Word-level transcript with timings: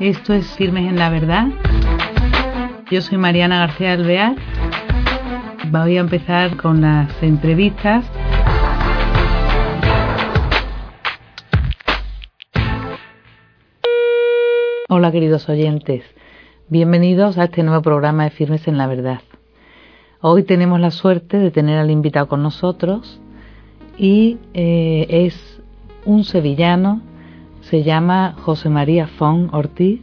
Esto 0.00 0.32
es 0.32 0.46
Firmes 0.56 0.88
en 0.88 0.96
la 0.96 1.10
Verdad. 1.10 1.48
Yo 2.90 3.02
soy 3.02 3.18
Mariana 3.18 3.58
García 3.58 3.92
Alvear. 3.92 4.34
Voy 5.70 5.98
a 5.98 6.00
empezar 6.00 6.56
con 6.56 6.80
las 6.80 7.22
entrevistas. 7.22 8.10
Hola 14.88 15.12
queridos 15.12 15.46
oyentes, 15.50 16.02
bienvenidos 16.70 17.36
a 17.36 17.44
este 17.44 17.62
nuevo 17.62 17.82
programa 17.82 18.24
de 18.24 18.30
Firmes 18.30 18.66
en 18.68 18.78
la 18.78 18.86
Verdad. 18.86 19.20
Hoy 20.22 20.44
tenemos 20.44 20.80
la 20.80 20.92
suerte 20.92 21.36
de 21.36 21.50
tener 21.50 21.78
al 21.78 21.90
invitado 21.90 22.26
con 22.26 22.42
nosotros 22.42 23.20
y 23.98 24.38
eh, 24.54 25.06
es 25.10 25.60
un 26.06 26.24
sevillano 26.24 27.02
se 27.70 27.84
llama 27.84 28.34
José 28.42 28.68
María 28.68 29.06
Fon 29.06 29.48
Ortiz 29.52 30.00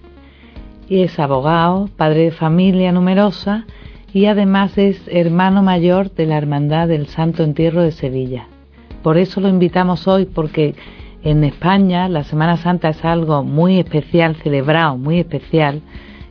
y 0.87 1.01
es 1.01 1.19
abogado, 1.19 1.89
padre 1.97 2.23
de 2.23 2.31
familia 2.31 2.93
numerosa 2.93 3.65
y 4.13 4.27
además 4.27 4.77
es 4.77 5.01
hermano 5.07 5.61
mayor 5.63 6.09
de 6.11 6.27
la 6.27 6.37
Hermandad 6.37 6.87
del 6.87 7.07
Santo 7.07 7.43
Entierro 7.43 7.81
de 7.81 7.91
Sevilla. 7.91 8.47
Por 9.03 9.17
eso 9.17 9.41
lo 9.41 9.49
invitamos 9.49 10.07
hoy 10.07 10.25
porque 10.25 10.75
en 11.23 11.43
España 11.43 12.07
la 12.07 12.23
Semana 12.23 12.55
Santa 12.55 12.87
es 12.87 13.03
algo 13.03 13.43
muy 13.43 13.79
especial, 13.79 14.37
celebrado, 14.37 14.97
muy 14.97 15.19
especial. 15.19 15.81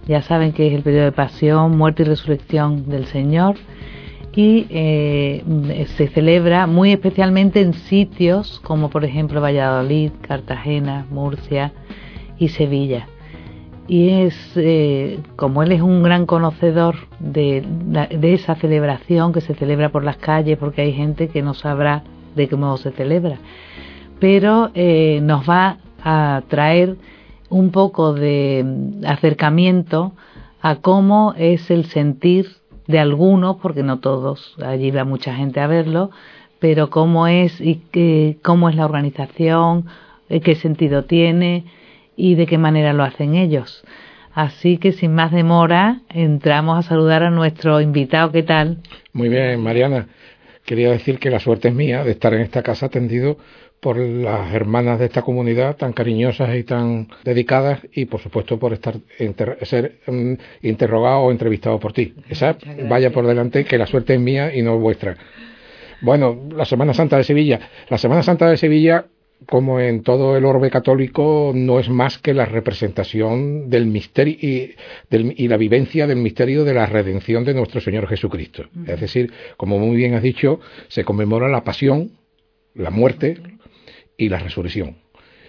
Ya 0.09 0.23
saben 0.23 0.53
que 0.53 0.69
es 0.69 0.73
el 0.73 0.83
periodo 0.83 1.05
de 1.05 1.13
pasión, 1.13 1.77
muerte 1.77 2.03
y 2.03 2.07
resurrección 2.07 2.89
del 2.89 3.05
Señor 3.05 3.57
y 4.37 4.67
eh, 4.69 5.87
se 5.97 6.09
celebra 6.09 6.67
muy 6.67 6.93
especialmente 6.93 7.63
en 7.63 7.73
sitios 7.73 8.61
como 8.61 8.91
por 8.91 9.05
ejemplo 9.05 9.41
Valladolid, 9.41 10.11
Cartagena, 10.21 11.07
Murcia 11.11 11.73
y 12.39 12.49
Sevilla. 12.49 13.09
Y 13.89 14.11
es, 14.11 14.37
eh, 14.57 15.21
como 15.37 15.63
él 15.63 15.73
es 15.73 15.81
un 15.81 16.03
gran 16.03 16.27
conocedor 16.27 16.97
de, 17.19 17.65
de, 17.65 18.35
esa 18.35 18.57
celebración 18.57 19.33
que 19.33 19.41
se 19.41 19.55
celebra 19.55 19.91
por 19.91 20.05
las 20.05 20.17
calles, 20.17 20.59
porque 20.59 20.83
hay 20.83 20.93
gente 20.93 21.29
que 21.29 21.41
no 21.41 21.55
sabrá 21.55 22.03
de 22.35 22.49
qué 22.49 22.57
modo 22.57 22.77
se 22.79 22.91
celebra, 22.91 23.39
pero 24.19 24.71
eh, 24.75 25.21
nos 25.23 25.49
va 25.49 25.79
a 26.03 26.43
traer 26.49 26.97
un 27.49 27.71
poco 27.71 28.13
de 28.13 28.67
acercamiento 29.07 30.13
a 30.61 30.77
cómo 30.77 31.33
es 31.39 31.71
el 31.71 31.87
sentir 31.87 32.49
de 32.87 32.99
algunos, 32.99 33.57
porque 33.57 33.83
no 33.83 33.99
todos, 33.99 34.55
allí 34.65 34.91
va 34.91 35.05
mucha 35.05 35.35
gente 35.35 35.61
a 35.61 35.67
verlo, 35.67 36.11
pero 36.59 36.91
cómo 36.91 37.27
es 37.27 37.61
y 37.61 37.83
qué, 37.91 38.39
cómo 38.43 38.69
es 38.69 38.77
la 38.77 38.85
organización, 38.85 39.87
eh, 40.29 40.41
qué 40.41 40.55
sentido 40.55 41.05
tiene 41.05 41.65
y 42.17 42.35
de 42.35 42.47
qué 42.47 42.59
manera 42.59 42.93
lo 42.93 43.05
hacen 43.05 43.35
ellos. 43.35 43.85
Así 44.33 44.77
que 44.79 44.93
sin 44.93 45.15
más 45.15 45.33
demora, 45.33 46.03
entramos 46.11 46.79
a 46.79 46.89
saludar 46.89 47.23
a 47.23 47.31
nuestro 47.31 47.81
invitado. 47.81 48.33
¿Qué 48.33 48.43
tal? 48.43 48.79
Muy 49.13 49.29
bien, 49.31 49.63
Mariana. 49.63 50.09
Quería 50.65 50.91
decir 50.91 51.19
que 51.19 51.31
la 51.31 51.41
suerte 51.41 51.69
es 51.69 51.75
mía 51.75 52.05
de 52.05 52.11
estar 52.11 52.35
en 52.35 52.43
esta 52.43 52.63
casa 52.63 52.87
atendido 52.87 53.39
por 53.81 53.99
las 53.99 54.53
hermanas 54.53 54.99
de 54.99 55.07
esta 55.07 55.23
comunidad 55.23 55.77
tan 55.77 55.93
cariñosas 55.93 56.55
y 56.57 56.65
tan 56.65 57.09
dedicadas 57.25 57.81
y 57.93 58.07
por 58.07 58.21
supuesto 58.21 58.59
por 58.59 58.73
estar 58.73 58.97
ser 59.63 60.01
mm, 60.07 60.35
interrogado 60.63 61.21
o 61.21 61.31
entrevistado 61.31 61.79
por 61.79 61.93
ti. 61.93 62.15
Esa 62.29 62.57
vaya 62.89 63.11
por 63.11 63.27
delante 63.27 63.65
que 63.65 63.79
la 63.79 63.87
suerte 63.87 64.15
es 64.15 64.21
mía 64.21 64.55
y 64.55 64.63
no 64.63 64.79
vuestra. 64.79 65.17
Bueno, 66.01 66.49
la 66.55 66.65
Semana 66.65 66.95
Santa 66.95 67.17
de 67.17 67.25
Sevilla. 67.25 67.61
La 67.89 67.99
Semana 67.99 68.23
Santa 68.23 68.49
de 68.49 68.57
Sevilla, 68.57 69.07
como 69.47 69.81
en 69.81 70.03
todo 70.03 70.37
el 70.37 70.45
orbe 70.45 70.71
católico, 70.71 71.53
no 71.55 71.79
es 71.79 71.89
más 71.89 72.19
que 72.19 72.35
la 72.35 72.45
representación 72.45 73.71
del 73.71 73.87
misterio 73.87 74.37
y, 74.41 74.75
y 75.11 75.49
la 75.49 75.57
vivencia 75.57 76.07
del 76.07 76.19
misterio 76.19 76.65
de 76.65 76.75
la 76.75 76.87
redención 76.87 77.45
de 77.45 77.55
nuestro 77.55 77.81
Señor 77.81 78.09
Jesucristo. 78.09 78.65
Es 78.87 79.01
decir, 79.01 79.33
como 79.57 79.79
muy 79.79 79.97
bien 79.97 80.15
has 80.15 80.23
dicho, 80.23 80.61
se 80.89 81.05
conmemora 81.05 81.49
la 81.49 81.65
pasión, 81.65 82.13
la 82.75 82.91
muerte, 82.91 83.39
y 84.17 84.29
la 84.29 84.39
resurrección. 84.39 84.97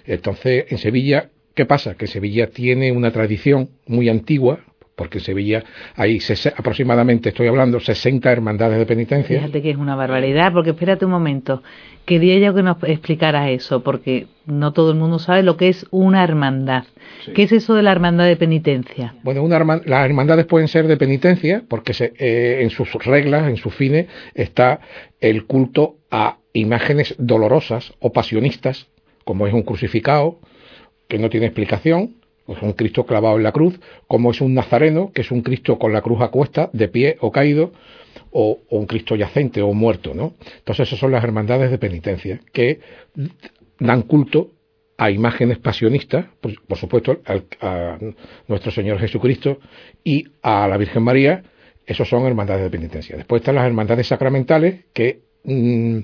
Entonces, 0.06 0.66
en 0.70 0.78
Sevilla, 0.78 1.30
¿qué 1.54 1.66
pasa? 1.66 1.96
Que 1.96 2.08
Sevilla 2.08 2.48
tiene 2.48 2.92
una 2.92 3.12
tradición 3.12 3.70
muy 3.86 4.10
antigua, 4.10 4.64
porque 4.98 5.20
en 5.20 5.24
Sevilla 5.24 5.64
hay 5.96 6.20
aproximadamente, 6.58 7.30
estoy 7.30 7.48
hablando, 7.48 7.80
60 7.80 8.32
hermandades 8.32 8.80
de 8.80 8.86
penitencia. 8.88 9.40
Fíjate 9.40 9.62
que 9.62 9.70
es 9.70 9.78
una 9.78 9.96
barbaridad, 9.96 10.52
porque 10.52 10.72
espérate 10.72 11.06
un 11.06 11.12
momento, 11.12 11.62
quería 12.06 12.40
yo 12.40 12.56
que 12.56 12.64
nos 12.64 12.78
explicara 12.84 13.52
eso, 13.52 13.84
porque 13.84 14.26
no 14.48 14.74
todo 14.74 14.92
el 14.92 14.98
mundo 14.98 15.20
sabe 15.20 15.44
lo 15.44 15.56
que 15.56 15.70
es 15.70 15.86
una 15.92 16.24
hermandad. 16.24 16.86
¿Qué 17.36 17.44
es 17.44 17.52
eso 17.52 17.76
de 17.76 17.84
la 17.84 17.92
hermandad 17.92 18.26
de 18.26 18.38
penitencia? 18.38 19.14
Bueno, 19.22 19.44
una 19.44 19.64
las 19.86 20.06
hermandades 20.06 20.48
pueden 20.48 20.68
ser 20.68 20.88
de 20.88 20.98
penitencia, 20.98 21.64
porque 21.70 21.94
se, 21.94 22.14
eh, 22.18 22.64
en 22.64 22.72
sus 22.72 22.92
reglas, 23.06 23.48
en 23.48 23.58
sus 23.58 23.76
fines, 23.76 24.08
está 24.34 24.80
el 25.22 25.46
culto 25.46 25.98
a 26.10 26.38
imágenes 26.54 27.14
dolorosas 27.20 27.94
o 28.00 28.12
pasionistas, 28.12 28.88
como 29.26 29.46
es 29.46 29.54
un 29.54 29.62
crucificado, 29.62 30.40
que 31.08 31.20
no 31.20 31.30
tiene 31.30 31.46
explicación, 31.46 32.17
o 32.48 32.54
es 32.54 32.62
un 32.62 32.74
Cristo 32.74 33.06
clavado 33.06 33.38
en 33.38 33.44
la 33.44 33.52
cruz, 33.52 33.80
como 34.08 34.32
es 34.32 34.42
un 34.42 34.54
nazareno, 34.54 35.12
que 35.14 35.22
es 35.22 35.32
un 35.32 35.42
Cristo 35.42 35.78
con 35.78 35.94
la 35.94 36.02
cruz 36.02 36.20
a 36.22 36.70
de 36.74 36.88
pie 36.88 37.18
o 37.20 37.32
caído, 37.32 37.74
o, 38.32 38.60
un 38.70 38.86
Cristo 38.86 39.16
yacente 39.16 39.62
o 39.62 39.74
muerto, 39.74 40.14
¿no? 40.14 40.34
Entonces 40.58 40.88
esas 40.88 41.00
son 41.00 41.12
las 41.12 41.24
hermandades 41.24 41.70
de 41.70 41.78
penitencia, 41.78 42.40
que 42.52 42.80
dan 43.80 44.02
culto 44.04 44.52
a 44.98 45.12
imágenes 45.12 45.60
pasionistas, 45.60 46.26
por, 46.42 46.78
supuesto 46.78 47.22
a 47.62 48.00
nuestro 48.48 48.72
Señor 48.72 49.00
Jesucristo 49.00 49.60
y 50.04 50.26
a 50.42 50.68
la 50.68 50.78
Virgen 50.78 51.04
María, 51.04 51.44
esos 51.86 52.10
son 52.10 52.26
hermandades 52.26 52.64
de 52.64 52.70
penitencia. 52.70 53.16
Después 53.16 53.42
están 53.42 53.56
las 53.56 53.66
hermandades 53.66 54.08
sacramentales, 54.08 54.86
que 54.94 55.22
mm, 55.44 56.00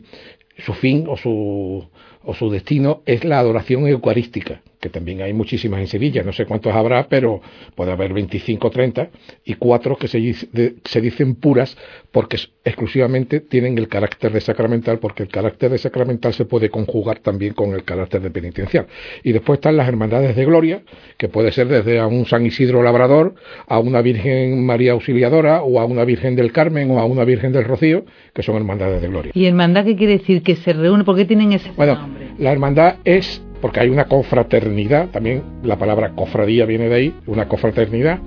su 0.59 0.73
fin 0.73 1.05
o 1.07 1.17
su, 1.17 1.89
o 2.23 2.33
su 2.33 2.49
destino 2.49 3.01
es 3.05 3.23
la 3.23 3.39
adoración 3.39 3.87
eucarística 3.87 4.61
que 4.83 4.89
también 4.89 5.21
hay 5.21 5.31
muchísimas 5.31 5.79
en 5.79 5.87
Sevilla, 5.87 6.23
no 6.23 6.33
sé 6.33 6.45
cuántos 6.45 6.75
habrá, 6.75 7.07
pero 7.07 7.41
puede 7.73 7.93
haber 7.93 8.11
25 8.11 8.67
o 8.67 8.69
30, 8.69 9.07
y 9.45 9.53
cuatro 9.53 9.95
que 9.95 10.09
se, 10.09 10.19
se, 10.33 11.01
dicen 11.01 11.35
puras 11.35 11.77
porque 12.11 12.37
exclusivamente 12.65 13.39
tienen 13.39 13.77
el 13.77 13.87
carácter 13.87 14.33
de 14.33 14.41
sacramental, 14.41 14.99
porque 14.99 15.23
el 15.23 15.29
carácter 15.29 15.71
de 15.71 15.77
sacramental 15.77 16.33
se 16.33 16.43
puede 16.43 16.69
conjugar 16.69 17.19
también 17.19 17.53
con 17.53 17.73
el 17.73 17.85
carácter 17.85 18.19
de 18.19 18.29
penitencial. 18.29 18.87
Y 19.23 19.31
después 19.31 19.59
están 19.59 19.77
las 19.77 19.87
hermandades 19.87 20.35
de 20.35 20.43
gloria, 20.43 20.81
que 21.17 21.29
puede 21.29 21.53
ser 21.53 21.69
desde 21.69 21.99
a 21.99 22.07
un 22.07 22.25
San 22.25 22.45
Isidro 22.45 22.83
Labrador, 22.83 23.35
a 23.67 23.79
una 23.79 24.01
Virgen 24.01 24.65
María 24.65 24.91
Auxiliadora, 24.91 25.63
o 25.63 25.79
a 25.79 25.85
una 25.85 26.03
Virgen 26.03 26.35
del 26.35 26.51
Carmen, 26.51 26.91
o 26.91 26.99
a 26.99 27.05
una 27.05 27.23
Virgen 27.23 27.53
del 27.53 27.63
Rocío, 27.63 28.03
que 28.33 28.43
son 28.43 28.57
hermandades 28.57 29.01
de 29.01 29.07
gloria. 29.07 29.31
¿Y 29.33 29.45
hermandad 29.45 29.85
qué 29.85 29.95
quiere 29.95 30.17
decir? 30.17 30.43
¿Que 30.43 30.57
se 30.57 30.73
reúne? 30.73 31.05
¿Por 31.05 31.15
qué 31.15 31.23
tienen 31.23 31.53
ese 31.53 31.71
bueno, 31.71 31.95
nombre? 31.95 32.31
La 32.37 32.51
hermandad 32.51 32.95
es 33.05 33.41
porque 33.63 33.79
hay 33.79 33.87
una 33.87 34.09
confraternidad, 34.09 35.07
también 35.07 35.41
la 35.63 35.77
palabra 35.77 36.11
cofradía 36.17 36.65
viene 36.65 36.89
de 36.89 36.95
ahí, 36.95 37.15
una 37.27 37.47
confraternidad. 37.47 38.19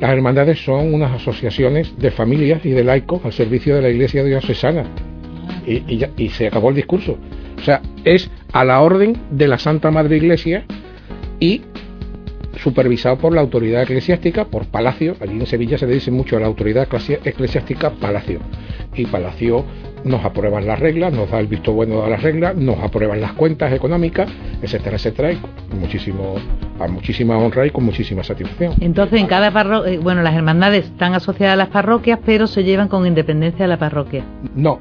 Las 0.00 0.10
hermandades 0.10 0.64
son 0.64 0.94
unas 0.94 1.12
asociaciones 1.12 1.92
de 1.98 2.10
familias 2.10 2.64
y 2.64 2.70
de 2.70 2.84
laicos 2.84 3.22
al 3.22 3.34
servicio 3.34 3.76
de 3.76 3.82
la 3.82 3.90
Iglesia 3.90 4.24
diocesana. 4.24 4.84
Y, 5.66 5.82
y, 5.94 6.06
y 6.16 6.30
se 6.30 6.46
acabó 6.46 6.70
el 6.70 6.76
discurso. 6.76 7.18
O 7.58 7.62
sea, 7.62 7.82
es 8.02 8.30
a 8.50 8.64
la 8.64 8.80
orden 8.80 9.14
de 9.30 9.46
la 9.46 9.58
Santa 9.58 9.90
Madre 9.90 10.16
Iglesia 10.16 10.64
y 11.38 11.60
supervisado 12.56 13.18
por 13.18 13.34
la 13.34 13.42
autoridad 13.42 13.82
eclesiástica, 13.82 14.46
por 14.46 14.68
Palacio. 14.68 15.16
Allí 15.20 15.34
en 15.34 15.44
Sevilla 15.44 15.76
se 15.76 15.86
le 15.86 15.92
dice 15.92 16.10
mucho 16.10 16.38
a 16.38 16.40
la 16.40 16.46
autoridad 16.46 16.88
eclesiástica 17.24 17.90
Palacio. 17.90 18.40
Y 18.94 19.04
Palacio 19.04 19.66
nos 20.04 20.24
aprueban 20.24 20.66
las 20.66 20.78
reglas, 20.78 21.12
nos 21.12 21.30
da 21.30 21.40
el 21.40 21.46
visto 21.46 21.72
bueno 21.72 22.02
de 22.02 22.10
las 22.10 22.22
reglas, 22.22 22.56
nos 22.56 22.78
aprueban 22.78 23.20
las 23.20 23.32
cuentas 23.32 23.72
económicas, 23.72 24.30
etcétera, 24.62 24.96
etcétera, 24.96 25.32
y 25.32 25.36
con 25.36 25.80
muchísimo, 25.80 26.36
a 26.78 26.88
muchísima 26.88 27.36
honra 27.38 27.66
y 27.66 27.70
con 27.70 27.84
muchísima 27.84 28.22
satisfacción. 28.22 28.74
Entonces, 28.80 29.20
en 29.20 29.26
cada 29.26 29.50
parroquia, 29.50 29.92
eh, 29.92 29.98
bueno, 29.98 30.22
las 30.22 30.34
hermandades 30.34 30.86
están 30.86 31.14
asociadas 31.14 31.54
a 31.54 31.56
las 31.56 31.68
parroquias, 31.68 32.18
pero 32.24 32.46
se 32.46 32.64
llevan 32.64 32.88
con 32.88 33.06
independencia 33.06 33.64
de 33.64 33.68
la 33.68 33.78
parroquia. 33.78 34.24
No, 34.54 34.78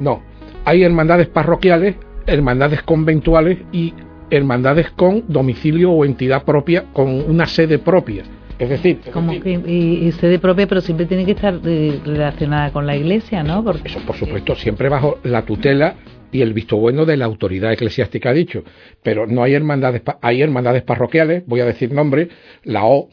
no. 0.00 0.22
Hay 0.64 0.82
hermandades 0.82 1.28
parroquiales, 1.28 1.96
hermandades 2.26 2.82
conventuales 2.82 3.58
y 3.72 3.92
hermandades 4.30 4.90
con 4.90 5.24
domicilio 5.28 5.92
o 5.92 6.04
entidad 6.04 6.44
propia, 6.44 6.84
con 6.92 7.08
una 7.08 7.46
sede 7.46 7.78
propia. 7.78 8.24
Es 8.58 8.68
decir, 8.68 9.00
como 9.12 9.38
que 9.40 9.52
y, 9.66 10.12
sede 10.12 10.38
propia, 10.38 10.66
pero 10.66 10.80
siempre 10.80 11.06
tiene 11.06 11.24
que 11.24 11.32
estar 11.32 11.58
eh, 11.64 12.00
relacionada 12.04 12.72
con 12.72 12.86
la 12.86 12.96
Iglesia, 12.96 13.42
¿no? 13.42 13.64
Porque, 13.64 13.88
eso, 13.88 14.00
por 14.06 14.16
supuesto, 14.16 14.54
siempre 14.54 14.88
bajo 14.88 15.18
la 15.24 15.42
tutela 15.42 15.96
y 16.30 16.40
el 16.40 16.52
visto 16.52 16.76
bueno 16.76 17.04
de 17.04 17.16
la 17.16 17.24
autoridad 17.24 17.72
eclesiástica, 17.72 18.30
ha 18.30 18.32
dicho. 18.32 18.62
Pero 19.02 19.26
no 19.26 19.42
hay 19.42 19.54
hermandades, 19.54 20.02
hay 20.20 20.42
hermandades 20.42 20.82
parroquiales, 20.82 21.44
voy 21.46 21.60
a 21.60 21.64
decir 21.64 21.92
nombre, 21.92 22.28
la 22.62 22.84
O 22.84 23.08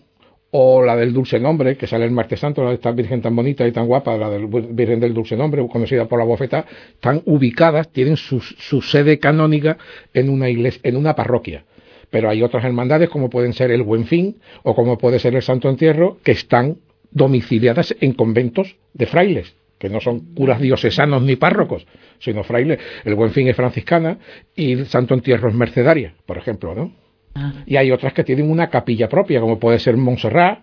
o 0.53 0.83
la 0.83 0.97
del 0.97 1.13
Dulce 1.13 1.39
Nombre, 1.39 1.77
que 1.77 1.87
sale 1.87 2.03
el 2.03 2.11
martes 2.11 2.41
santo, 2.41 2.61
la 2.61 2.71
de 2.71 2.75
esta 2.75 2.91
Virgen 2.91 3.21
tan 3.21 3.33
bonita 3.33 3.65
y 3.65 3.71
tan 3.71 3.87
guapa, 3.87 4.17
la 4.17 4.29
del 4.29 4.47
Virgen 4.47 4.99
del 4.99 5.13
Dulce 5.13 5.37
Nombre, 5.37 5.65
conocida 5.71 6.09
por 6.09 6.19
la 6.19 6.25
bofeta, 6.25 6.65
están 6.93 7.21
ubicadas, 7.25 7.89
tienen 7.89 8.17
su, 8.17 8.41
su 8.41 8.81
sede 8.81 9.17
canónica 9.17 9.77
en 10.13 10.29
una 10.29 10.49
iglesia, 10.49 10.81
en 10.83 10.97
una 10.97 11.15
parroquia 11.15 11.63
Pero 12.11 12.29
hay 12.29 12.43
otras 12.43 12.63
hermandades, 12.63 13.09
como 13.09 13.29
pueden 13.29 13.53
ser 13.53 13.71
el 13.71 13.81
Buen 13.81 14.05
Fin 14.05 14.37
o 14.61 14.75
como 14.75 14.99
puede 14.99 15.17
ser 15.17 15.33
el 15.33 15.41
Santo 15.41 15.69
Entierro, 15.69 16.19
que 16.23 16.33
están 16.33 16.77
domiciliadas 17.09 17.95
en 17.99 18.13
conventos 18.13 18.75
de 18.93 19.07
frailes, 19.07 19.55
que 19.79 19.89
no 19.89 19.99
son 19.99 20.35
curas 20.35 20.61
diocesanos 20.61 21.23
ni 21.23 21.37
párrocos, 21.37 21.87
sino 22.19 22.43
frailes. 22.43 22.79
El 23.03 23.15
Buen 23.15 23.31
Fin 23.31 23.47
es 23.47 23.55
franciscana 23.55 24.19
y 24.55 24.73
el 24.73 24.85
Santo 24.85 25.15
Entierro 25.15 25.49
es 25.49 25.55
mercedaria, 25.55 26.13
por 26.27 26.37
ejemplo, 26.37 26.75
¿no? 26.75 26.93
Ah. 27.33 27.63
Y 27.65 27.77
hay 27.77 27.91
otras 27.91 28.13
que 28.13 28.23
tienen 28.23 28.51
una 28.51 28.69
capilla 28.69 29.09
propia, 29.09 29.39
como 29.39 29.57
puede 29.57 29.79
ser 29.79 29.97
Montserrat, 29.97 30.59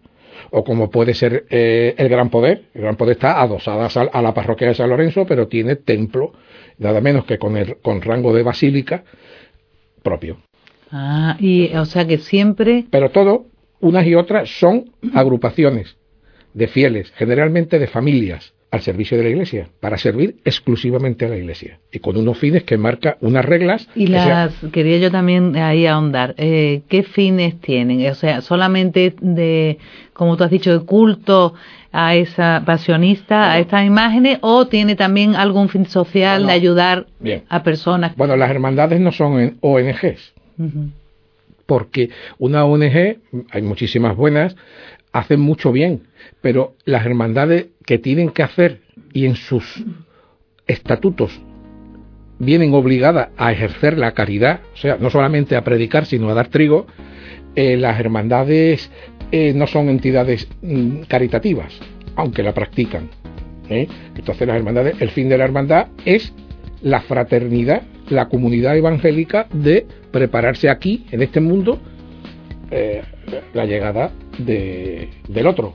o 0.51 0.65
como 0.65 0.91
puede 0.91 1.15
ser 1.15 1.47
eh, 1.51 1.95
el 1.97 2.09
Gran 2.09 2.31
Poder. 2.31 2.65
El 2.75 2.83
Gran 2.83 2.97
Poder 2.97 3.17
está 3.17 3.41
adosada 3.41 3.89
a 4.13 4.23
la 4.23 4.35
parroquia 4.35 4.69
de 4.69 4.75
San 4.75 4.89
Lorenzo, 4.89 5.27
pero 5.27 5.49
tiene 5.49 5.77
templo, 5.77 6.33
nada 6.79 7.01
menos 7.01 7.25
que 7.25 7.39
con, 7.39 7.57
el, 7.57 7.77
con 7.79 8.01
rango 8.03 8.33
de 8.33 8.43
basílica 8.43 9.05
propio. 10.03 10.39
Ah, 10.91 11.37
y 11.39 11.75
o 11.75 11.85
sea 11.85 12.07
que 12.07 12.19
siempre. 12.19 12.87
Pero 12.91 13.11
todo, 13.11 13.47
unas 13.81 14.07
y 14.07 14.15
otras, 14.15 14.49
son 14.59 14.91
agrupaciones 15.15 15.97
de 16.55 16.69
fieles, 16.69 17.13
generalmente 17.17 17.79
de 17.79 17.87
familias, 17.87 18.55
al 18.71 18.83
servicio 18.83 19.17
de 19.17 19.25
la 19.25 19.31
Iglesia, 19.31 19.69
para 19.81 19.97
servir 19.97 20.37
exclusivamente 20.45 21.25
a 21.25 21.29
la 21.29 21.37
Iglesia 21.37 21.79
y 21.91 22.01
con 22.01 22.17
unos 22.17 22.39
fines 22.39 22.65
que 22.65 22.77
marca 22.77 23.17
unas 23.21 23.45
reglas. 23.45 23.89
Y 23.95 24.09
las 24.09 24.55
quería 24.73 24.99
yo 24.99 25.11
también 25.11 25.57
ahí 25.57 25.87
ahondar. 25.87 26.35
Eh, 26.37 26.83
¿Qué 26.89 27.03
fines 27.03 27.59
tienen? 27.61 28.11
O 28.11 28.15
sea, 28.15 28.43
solamente 28.43 29.15
de, 29.21 29.79
como 30.13 30.37
tú 30.37 30.45
has 30.45 30.51
dicho, 30.51 30.79
de 30.79 30.85
culto 30.85 31.55
a 31.93 32.15
esa 32.15 32.63
pasionista, 32.67 33.53
a 33.53 33.59
estas 33.59 33.87
imágenes, 33.87 34.39
o 34.43 34.67
tiene 34.67 34.97
también 34.97 35.35
algún 35.35 35.71
fin 35.71 35.87
social 35.87 36.47
de 36.47 36.53
ayudar 36.53 37.07
a 37.49 37.63
personas. 37.63 38.15
Bueno, 38.17 38.37
las 38.37 38.51
hermandades 38.51 39.01
no 39.01 39.13
son 39.13 39.57
ONGs. 39.61 40.35
Porque 41.67 42.11
una 42.39 42.65
ONG, 42.65 43.19
hay 43.51 43.63
muchísimas 43.63 44.17
buenas, 44.17 44.57
hacen 45.13 45.41
mucho 45.41 45.73
bien, 45.73 46.03
pero 46.41 46.75
las 46.85 47.05
hermandades 47.05 47.67
que 47.85 47.99
tienen 47.99 48.31
que 48.31 48.43
hacer 48.43 48.81
y 49.13 49.27
en 49.27 49.37
sus 49.37 49.85
estatutos 50.67 51.41
vienen 52.39 52.73
obligadas 52.75 53.31
a 53.37 53.53
ejercer 53.53 53.99
la 53.99 54.13
caridad, 54.13 54.61
o 54.75 54.77
sea, 54.77 54.97
no 54.99 55.11
solamente 55.11 55.57
a 55.57 55.65
predicar, 55.65 56.07
sino 56.07 56.31
a 56.31 56.35
dar 56.35 56.49
trigo, 56.49 56.87
eh, 57.57 57.77
las 57.77 57.99
hermandades 57.99 58.91
eh, 59.33 59.53
no 59.55 59.67
son 59.67 59.89
entidades 59.89 60.49
mm, 60.63 61.03
caritativas, 61.09 61.79
aunque 62.15 62.43
la 62.43 62.55
practican. 62.55 63.11
¿eh? 63.69 63.89
Entonces 64.15 64.47
las 64.47 64.57
hermandades, 64.57 65.01
el 65.01 65.11
fin 65.11 65.29
de 65.29 65.39
la 65.39 65.45
hermandad 65.45 65.89
es 66.05 66.33
la 66.83 67.01
fraternidad, 67.01 67.83
la 68.11 68.29
comunidad 68.29 68.77
evangélica 68.77 69.47
de 69.53 69.87
prepararse 70.11 70.69
aquí, 70.69 71.07
en 71.11 71.23
este 71.23 71.41
mundo, 71.41 71.79
la 73.55 73.65
llegada 73.65 74.11
del 74.39 75.47
otro. 75.47 75.75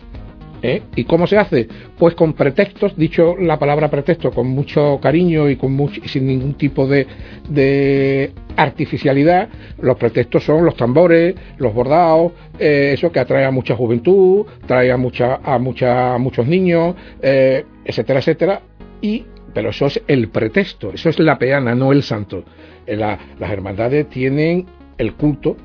¿eh? 0.63 0.81
¿Y 0.95 1.03
cómo 1.03 1.27
se 1.27 1.37
hace? 1.37 1.67
Pues 1.97 2.15
con 2.15 2.33
pretextos, 2.33 2.95
dicho 2.95 3.35
la 3.37 3.59
palabra 3.59 3.91
pretexto 3.91 4.31
con 4.31 4.47
mucho 4.47 4.99
cariño 5.01 5.49
y 5.49 5.57
con 5.57 5.73
mucho, 5.73 6.01
sin 6.05 6.25
ningún 6.25 6.55
tipo 6.55 6.87
de, 6.87 7.05
de, 7.49 8.31
artificialidad. 8.55 9.49
Los 9.79 9.97
pretextos 9.97 10.43
son 10.43 10.65
los 10.65 10.75
tambores, 10.75 11.35
los 11.57 11.73
bordados, 11.73 12.31
eh, 12.57 12.91
eso 12.93 13.11
que 13.11 13.19
atrae 13.19 13.45
a 13.45 13.51
mucha 13.51 13.75
juventud, 13.75 14.45
trae 14.65 14.91
a, 14.91 14.97
mucha, 14.97 15.39
a, 15.43 15.59
mucha, 15.59 16.17
muchos 16.17 16.47
niños, 16.47 16.95
eh, 17.21 17.65
etcétera, 17.85 18.19
etcétera. 18.19 18.61
Y, 19.01 19.25
pero 19.53 19.69
eso 19.69 19.85
es 19.85 20.01
el 20.07 20.29
pretexto, 20.29 20.93
eso 20.93 21.09
es 21.09 21.19
la 21.19 21.37
peana, 21.37 21.75
no 21.75 21.91
el 21.91 22.03
santo. 22.03 22.43
las 22.87 23.51
hermandades 23.51 24.09
tienen 24.09 24.65
el 24.97 25.13
culto 25.13 25.57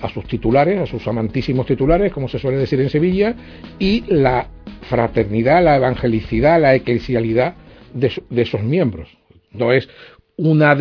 a 0.00 0.08
sus 0.08 0.24
titulares, 0.26 0.80
a 0.80 0.86
sus 0.86 1.06
amantísimos 1.08 1.66
titulares, 1.66 2.12
como 2.12 2.28
se 2.28 2.38
suele 2.38 2.58
decir 2.58 2.80
en 2.80 2.90
Sevilla, 2.90 3.34
y 3.78 4.04
la 4.08 4.48
fraternidad, 4.88 5.62
la 5.62 5.76
evangelicidad, 5.76 6.60
la 6.60 6.74
eclesialidad 6.74 7.54
de, 7.92 8.12
esos 8.42 8.62
miembros. 8.62 9.08
No 9.50 9.72
es 9.72 9.88
una 10.36 10.76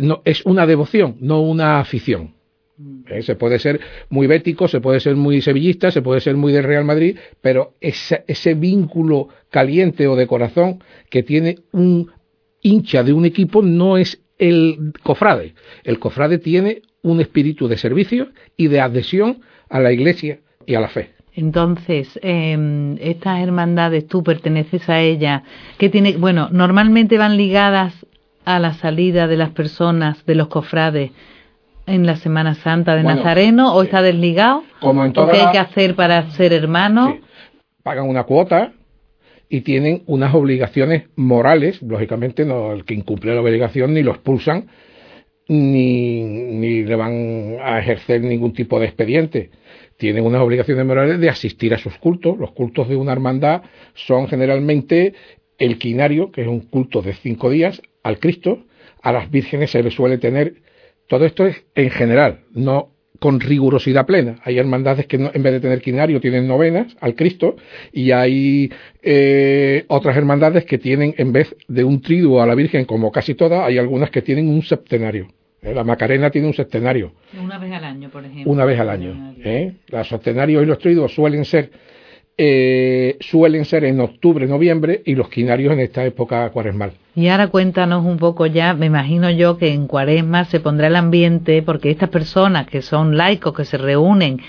no, 0.00 0.22
es 0.24 0.46
una 0.46 0.66
devoción, 0.66 1.16
no 1.20 1.42
una 1.42 1.80
afición. 1.80 2.34
¿Eh? 3.08 3.22
Se 3.22 3.36
puede 3.36 3.58
ser 3.58 3.80
muy 4.08 4.26
bético, 4.26 4.66
se 4.66 4.80
puede 4.80 5.00
ser 5.00 5.14
muy 5.14 5.40
sevillista, 5.40 5.90
se 5.90 6.02
puede 6.02 6.20
ser 6.20 6.36
muy 6.36 6.52
del 6.52 6.64
Real 6.64 6.84
Madrid, 6.84 7.16
pero 7.40 7.74
ese, 7.80 8.24
ese 8.26 8.54
vínculo 8.54 9.28
caliente 9.50 10.08
o 10.08 10.16
de 10.16 10.26
corazón 10.26 10.82
que 11.08 11.22
tiene 11.22 11.58
un 11.72 12.10
hincha 12.60 13.02
de 13.02 13.12
un 13.12 13.24
equipo 13.24 13.62
no 13.62 13.96
es 13.96 14.20
el 14.38 14.92
cofrade. 15.02 15.54
El 15.84 15.98
cofrade 15.98 16.38
tiene 16.38 16.82
un 17.02 17.20
espíritu 17.20 17.68
de 17.68 17.76
servicio 17.76 18.28
y 18.56 18.68
de 18.68 18.80
adhesión 18.80 19.42
a 19.68 19.78
la 19.80 19.92
Iglesia 19.92 20.40
y 20.66 20.74
a 20.74 20.80
la 20.80 20.88
fe. 20.88 21.10
Entonces, 21.36 22.18
eh, 22.22 22.96
estas 23.00 23.40
hermandades, 23.40 24.06
tú 24.06 24.22
perteneces 24.22 24.88
a 24.88 25.00
ellas, 25.00 25.42
que 25.78 25.88
tiene, 25.88 26.16
bueno, 26.16 26.48
normalmente 26.50 27.18
van 27.18 27.36
ligadas 27.36 28.06
a 28.44 28.58
la 28.58 28.74
salida 28.74 29.26
de 29.26 29.36
las 29.36 29.50
personas, 29.50 30.24
de 30.26 30.34
los 30.36 30.48
cofrades, 30.48 31.10
en 31.86 32.06
la 32.06 32.16
Semana 32.16 32.54
Santa 32.54 32.96
de 32.96 33.02
Nazareno, 33.02 33.74
o 33.74 33.82
está 33.82 34.02
desligado, 34.02 34.64
como 34.80 35.04
en 35.04 35.12
¿O 35.16 35.28
qué 35.28 35.40
hay 35.42 35.52
que 35.52 35.58
hacer 35.58 35.94
para 35.94 36.30
ser 36.30 36.52
hermano? 36.52 37.18
Pagan 37.82 38.08
una 38.08 38.24
cuota 38.24 38.72
y 39.48 39.60
tienen 39.60 40.02
unas 40.06 40.34
obligaciones 40.34 41.04
morales, 41.16 41.82
lógicamente 41.82 42.44
no 42.44 42.72
el 42.72 42.84
que 42.84 42.94
incumple 42.94 43.34
la 43.34 43.40
obligación 43.40 43.94
ni 43.94 44.02
lo 44.02 44.12
expulsan, 44.12 44.68
ni, 45.48 46.22
ni 46.22 46.84
le 46.84 46.96
van 46.96 47.58
a 47.62 47.78
ejercer 47.78 48.22
ningún 48.22 48.52
tipo 48.54 48.80
de 48.80 48.86
expediente. 48.86 49.50
Tienen 49.96 50.24
unas 50.24 50.40
obligaciones 50.40 50.84
morales 50.86 51.20
de 51.20 51.28
asistir 51.28 51.74
a 51.74 51.78
sus 51.78 51.96
cultos. 51.98 52.38
Los 52.38 52.52
cultos 52.52 52.88
de 52.88 52.96
una 52.96 53.12
hermandad 53.12 53.62
son 53.94 54.26
generalmente 54.26 55.14
el 55.58 55.78
quinario, 55.78 56.32
que 56.32 56.42
es 56.42 56.48
un 56.48 56.60
culto 56.60 57.02
de 57.02 57.12
cinco 57.12 57.50
días, 57.50 57.80
al 58.02 58.18
Cristo. 58.18 58.64
A 59.02 59.12
las 59.12 59.30
vírgenes 59.30 59.70
se 59.70 59.82
les 59.82 59.94
suele 59.94 60.18
tener. 60.18 60.54
Todo 61.06 61.24
esto 61.26 61.46
es 61.46 61.64
en 61.74 61.90
general, 61.90 62.40
no 62.52 62.94
con 63.24 63.40
rigurosidad 63.40 64.06
plena. 64.06 64.36
Hay 64.44 64.58
hermandades 64.58 65.06
que 65.06 65.16
en 65.16 65.42
vez 65.42 65.52
de 65.52 65.60
tener 65.60 65.80
quinario 65.80 66.20
tienen 66.20 66.46
novenas 66.46 66.94
al 67.00 67.14
Cristo 67.14 67.56
y 67.92 68.10
hay 68.10 68.70
eh, 69.02 69.84
otras 69.88 70.16
hermandades 70.16 70.64
que 70.64 70.78
tienen 70.78 71.14
en 71.16 71.32
vez 71.32 71.56
de 71.68 71.84
un 71.84 72.02
triduo 72.02 72.42
a 72.42 72.46
la 72.46 72.54
Virgen 72.54 72.84
como 72.84 73.10
casi 73.10 73.34
todas, 73.34 73.64
hay 73.66 73.78
algunas 73.78 74.10
que 74.10 74.20
tienen 74.20 74.48
un 74.48 74.62
septenario. 74.62 75.28
¿eh? 75.62 75.72
La 75.72 75.84
Macarena 75.84 76.30
tiene 76.30 76.48
un 76.48 76.54
septenario. 76.54 77.12
Una 77.40 77.58
vez 77.58 77.72
al 77.72 77.84
año, 77.84 78.10
por 78.10 78.24
ejemplo. 78.24 78.52
Una 78.52 78.64
vez 78.64 78.78
al 78.78 78.90
año. 78.90 79.34
¿eh? 79.42 79.72
Los 79.88 80.08
septenarios 80.08 80.62
y 80.62 80.66
los 80.66 80.78
triduos 80.78 81.14
suelen 81.14 81.44
ser 81.44 81.70
eh, 82.36 83.16
suelen 83.20 83.64
ser 83.64 83.84
en 83.84 84.00
octubre, 84.00 84.46
noviembre 84.46 85.02
y 85.04 85.14
los 85.14 85.28
quinarios 85.28 85.72
en 85.72 85.80
esta 85.80 86.04
época 86.04 86.50
cuaresmal. 86.50 86.92
Y 87.14 87.28
ahora 87.28 87.46
cuéntanos 87.48 88.04
un 88.04 88.16
poco 88.16 88.46
ya, 88.46 88.74
me 88.74 88.86
imagino 88.86 89.30
yo 89.30 89.56
que 89.56 89.72
en 89.72 89.86
cuaresma 89.86 90.44
se 90.44 90.58
pondrá 90.58 90.88
el 90.88 90.96
ambiente 90.96 91.62
porque 91.62 91.90
estas 91.90 92.08
personas 92.08 92.66
que 92.66 92.82
son 92.82 93.16
laicos, 93.16 93.54
que 93.54 93.64
se 93.64 93.78
reúnen 93.78 94.40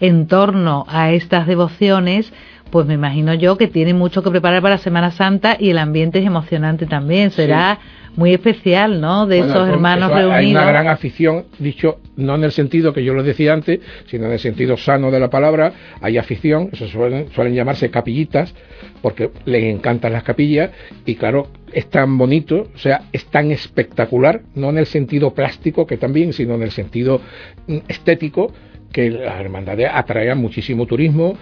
en 0.00 0.26
torno 0.26 0.86
a 0.88 1.12
estas 1.12 1.46
devociones, 1.46 2.32
pues 2.70 2.86
me 2.86 2.94
imagino 2.94 3.34
yo 3.34 3.56
que 3.56 3.68
tienen 3.68 3.96
mucho 3.96 4.22
que 4.22 4.30
preparar 4.30 4.62
para 4.62 4.78
Semana 4.78 5.10
Santa 5.10 5.56
y 5.58 5.70
el 5.70 5.78
ambiente 5.78 6.18
es 6.18 6.26
emocionante 6.26 6.86
también. 6.86 7.30
Será 7.30 7.78
muy 8.16 8.32
especial, 8.32 9.00
¿no? 9.00 9.26
De 9.26 9.40
esos 9.40 9.68
hermanos 9.68 10.10
reunidos. 10.10 10.34
Hay 10.34 10.50
una 10.50 10.64
gran 10.64 10.88
afición, 10.88 11.44
dicho 11.58 11.98
no 12.16 12.34
en 12.34 12.44
el 12.44 12.52
sentido 12.52 12.92
que 12.92 13.04
yo 13.04 13.12
lo 13.12 13.22
decía 13.22 13.52
antes, 13.52 13.80
sino 14.06 14.26
en 14.26 14.32
el 14.32 14.38
sentido 14.38 14.76
sano 14.76 15.10
de 15.10 15.20
la 15.20 15.28
palabra. 15.28 15.72
Hay 16.00 16.16
afición, 16.16 16.70
eso 16.72 16.88
suelen, 16.88 17.28
suelen 17.32 17.54
llamarse 17.54 17.90
capillitas, 17.90 18.54
porque 19.02 19.30
les 19.44 19.64
encantan 19.64 20.14
las 20.14 20.22
capillas 20.22 20.70
y 21.04 21.14
claro, 21.16 21.48
es 21.72 21.88
tan 21.90 22.16
bonito, 22.16 22.68
o 22.74 22.78
sea, 22.78 23.02
es 23.12 23.26
tan 23.26 23.50
espectacular, 23.50 24.40
no 24.54 24.70
en 24.70 24.78
el 24.78 24.86
sentido 24.86 25.34
plástico 25.34 25.86
que 25.86 25.98
también, 25.98 26.32
sino 26.32 26.54
en 26.54 26.62
el 26.62 26.70
sentido 26.70 27.20
mm, 27.66 27.78
estético, 27.88 28.52
que 28.92 29.10
las 29.10 29.38
hermandades 29.40 29.90
atraen 29.92 30.38
muchísimo 30.38 30.86
turismo, 30.86 31.36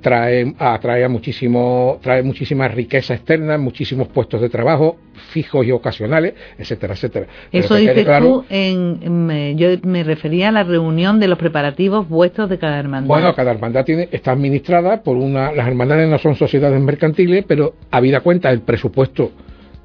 trae, 0.00 0.54
atrae 0.58 1.08
muchísimo, 1.08 1.98
trae 2.02 2.22
muchísima 2.22 2.68
riqueza 2.68 3.14
externa, 3.14 3.58
muchísimos 3.58 4.08
puestos 4.08 4.40
de 4.40 4.48
trabajo 4.48 4.96
fijos 5.30 5.66
y 5.66 5.70
ocasionales, 5.70 6.34
etcétera, 6.58 6.94
etcétera. 6.94 7.26
Eso 7.52 7.76
dices 7.76 8.06
tú, 8.18 8.44
en, 8.48 9.56
yo 9.56 9.68
me 9.84 10.02
refería 10.02 10.48
a 10.48 10.52
la 10.52 10.64
reunión 10.64 11.20
de 11.20 11.28
los 11.28 11.38
preparativos 11.38 12.08
vuestros 12.08 12.48
de 12.50 12.58
cada 12.58 12.78
hermandad. 12.78 13.08
Bueno, 13.08 13.34
cada 13.34 13.52
hermandad 13.52 13.84
tiene, 13.84 14.08
está 14.10 14.32
administrada 14.32 15.02
por 15.02 15.16
una, 15.16 15.52
las 15.52 15.68
hermandades 15.68 16.08
no 16.08 16.18
son 16.18 16.34
sociedades 16.34 16.80
mercantiles, 16.80 17.44
pero 17.46 17.74
habida 17.90 18.20
cuenta 18.20 18.50
del 18.50 18.62
presupuesto 18.62 19.30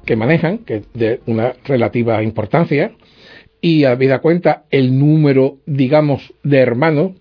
que 0.04 0.16
manejan, 0.16 0.58
que 0.58 0.76
es 0.76 0.92
de 0.94 1.20
una 1.26 1.54
relativa 1.64 2.22
importancia, 2.22 2.92
y 3.60 3.84
habida 3.84 4.20
cuenta 4.20 4.64
el 4.70 4.98
número, 4.98 5.56
digamos, 5.66 6.32
de 6.42 6.58
hermanos 6.58 7.12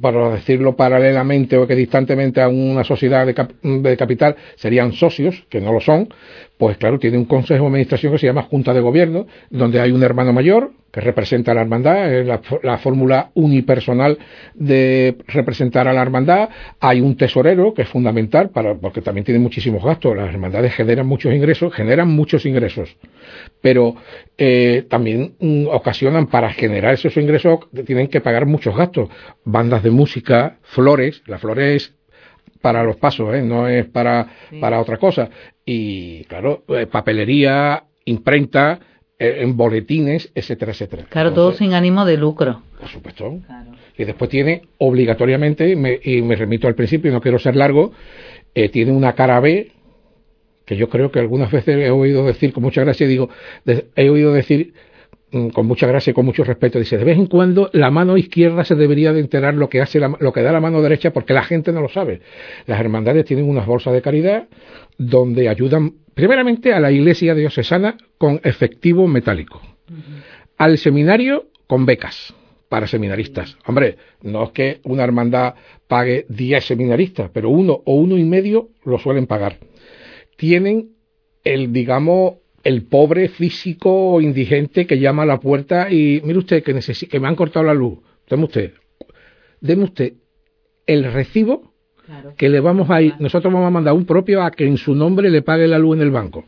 para 0.00 0.30
decirlo 0.30 0.76
paralelamente 0.76 1.56
o 1.56 1.66
que 1.66 1.74
distantemente 1.74 2.40
a 2.40 2.48
una 2.48 2.84
sociedad 2.84 3.26
de, 3.26 3.96
capital 3.96 4.36
serían 4.56 4.92
socios, 4.92 5.44
que 5.48 5.60
no 5.60 5.72
lo 5.72 5.80
son, 5.80 6.08
pues 6.56 6.76
claro, 6.76 6.98
tiene 6.98 7.18
un 7.18 7.24
consejo 7.24 7.64
de 7.64 7.68
administración 7.68 8.12
que 8.12 8.18
se 8.18 8.26
llama 8.26 8.42
Junta 8.42 8.74
de 8.74 8.80
Gobierno, 8.80 9.26
donde 9.50 9.80
hay 9.80 9.92
un 9.92 10.02
hermano 10.02 10.32
mayor, 10.32 10.72
que 10.90 11.00
representa 11.00 11.52
a 11.52 11.54
la 11.54 11.60
hermandad, 11.60 12.12
es 12.12 12.26
la, 12.26 12.78
fórmula 12.78 13.30
unipersonal 13.34 14.18
de 14.54 15.16
representar 15.26 15.86
a 15.86 15.92
la 15.92 16.00
hermandad. 16.00 16.48
Hay 16.80 17.00
un 17.00 17.16
tesorero 17.16 17.74
que 17.74 17.82
es 17.82 17.88
fundamental 17.88 18.50
para, 18.50 18.74
porque 18.74 19.02
también 19.02 19.24
tiene 19.24 19.40
muchísimos 19.40 19.84
gastos. 19.84 20.16
Las 20.16 20.30
hermandades 20.30 20.74
generan 20.74 21.06
muchos 21.06 21.32
ingresos, 21.34 21.74
generan 21.74 22.08
muchos 22.08 22.46
ingresos, 22.46 22.96
pero 23.60 23.96
eh, 24.38 24.86
también 24.88 25.34
mm, 25.38 25.66
ocasionan 25.68 26.26
para 26.28 26.50
generar 26.52 26.94
esos 26.94 27.16
ingresos 27.16 27.60
tienen 27.84 28.08
que 28.08 28.20
pagar 28.20 28.46
muchos 28.46 28.76
gastos. 28.76 29.10
Bandas 29.44 29.82
de 29.82 29.90
música, 29.90 30.58
flores, 30.62 31.22
la 31.26 31.38
flores 31.38 31.94
para 32.60 32.82
los 32.82 32.96
pasos, 32.96 33.34
¿eh? 33.34 33.42
no 33.42 33.68
es 33.68 33.86
para, 33.86 34.26
para 34.60 34.80
otra 34.80 34.96
cosa. 34.96 35.28
Y 35.64 36.24
claro, 36.24 36.64
eh, 36.68 36.86
papelería, 36.86 37.84
imprenta, 38.04 38.80
en 39.18 39.56
boletines, 39.56 40.30
etcétera, 40.34 40.72
etcétera. 40.72 41.04
Claro, 41.08 41.32
todo 41.32 41.52
sin 41.52 41.74
ánimo 41.74 42.04
de 42.04 42.16
lucro. 42.16 42.62
Por 42.78 42.88
supuesto. 42.88 43.38
Y 43.96 44.04
después 44.04 44.30
tiene 44.30 44.62
obligatoriamente, 44.78 45.70
y 45.70 46.22
me 46.22 46.36
remito 46.36 46.68
al 46.68 46.74
principio, 46.74 47.10
y 47.10 47.14
no 47.14 47.20
quiero 47.20 47.38
ser 47.38 47.56
largo, 47.56 47.92
eh, 48.54 48.68
tiene 48.68 48.92
una 48.92 49.14
cara 49.14 49.40
B, 49.40 49.72
que 50.64 50.76
yo 50.76 50.88
creo 50.88 51.10
que 51.10 51.18
algunas 51.18 51.50
veces 51.50 51.76
he 51.76 51.90
oído 51.90 52.26
decir, 52.26 52.52
con 52.52 52.62
mucha 52.62 52.82
gracia, 52.82 53.06
digo, 53.06 53.30
he 53.96 54.10
oído 54.10 54.32
decir 54.32 54.74
mm, 55.30 55.48
con 55.48 55.66
mucha 55.66 55.86
gracia 55.86 56.10
y 56.10 56.14
con 56.14 56.26
mucho 56.26 56.44
respeto, 56.44 56.78
dice, 56.78 56.98
de 56.98 57.04
vez 57.04 57.18
en 57.18 57.26
cuando 57.26 57.70
la 57.72 57.90
mano 57.90 58.16
izquierda 58.16 58.64
se 58.64 58.74
debería 58.74 59.12
de 59.12 59.20
enterar 59.20 59.54
lo 59.54 59.68
que 59.68 59.80
hace 59.80 59.98
lo 59.98 60.32
que 60.32 60.42
da 60.42 60.52
la 60.52 60.60
mano 60.60 60.82
derecha 60.82 61.12
porque 61.12 61.32
la 61.32 61.42
gente 61.42 61.72
no 61.72 61.80
lo 61.80 61.88
sabe. 61.88 62.20
Las 62.66 62.80
hermandades 62.80 63.24
tienen 63.24 63.48
unas 63.48 63.66
bolsas 63.66 63.94
de 63.94 64.02
caridad 64.02 64.48
donde 64.98 65.48
ayudan 65.48 65.94
primeramente 66.18 66.72
a 66.72 66.80
la 66.80 66.90
iglesia 66.90 67.32
diocesana 67.32 67.96
con 68.18 68.40
efectivo 68.42 69.06
metálico, 69.06 69.62
al 70.56 70.76
seminario 70.76 71.46
con 71.68 71.86
becas 71.86 72.34
para 72.68 72.88
seminaristas. 72.88 73.56
Hombre, 73.64 73.98
no 74.22 74.42
es 74.42 74.50
que 74.50 74.80
una 74.82 75.04
hermandad 75.04 75.54
pague 75.86 76.26
10 76.28 76.64
seminaristas, 76.64 77.30
pero 77.32 77.50
uno 77.50 77.82
o 77.84 77.94
uno 77.94 78.18
y 78.18 78.24
medio 78.24 78.70
lo 78.84 78.98
suelen 78.98 79.28
pagar. 79.28 79.58
Tienen 80.36 80.88
el, 81.44 81.72
digamos, 81.72 82.38
el 82.64 82.82
pobre 82.86 83.28
físico 83.28 84.20
indigente 84.20 84.88
que 84.88 84.98
llama 84.98 85.22
a 85.22 85.26
la 85.26 85.38
puerta 85.38 85.88
y 85.88 86.20
mire 86.24 86.40
usted 86.40 86.64
que, 86.64 86.74
que 87.08 87.20
me 87.20 87.28
han 87.28 87.36
cortado 87.36 87.64
la 87.64 87.74
luz. 87.74 88.00
Deme 88.28 88.42
usted, 88.42 88.72
deme 89.60 89.84
usted 89.84 90.14
el 90.84 91.12
recibo 91.12 91.67
que 92.36 92.48
le 92.48 92.60
vamos 92.60 92.90
a 92.90 93.02
ir, 93.02 93.14
nosotros 93.18 93.52
vamos 93.52 93.66
a 93.66 93.70
mandar 93.70 93.94
un 93.94 94.04
propio 94.04 94.42
a 94.42 94.50
que 94.50 94.66
en 94.66 94.76
su 94.76 94.94
nombre 94.94 95.30
le 95.30 95.42
pague 95.42 95.66
la 95.66 95.78
luz 95.78 95.96
en 95.96 96.02
el 96.02 96.10
banco. 96.10 96.44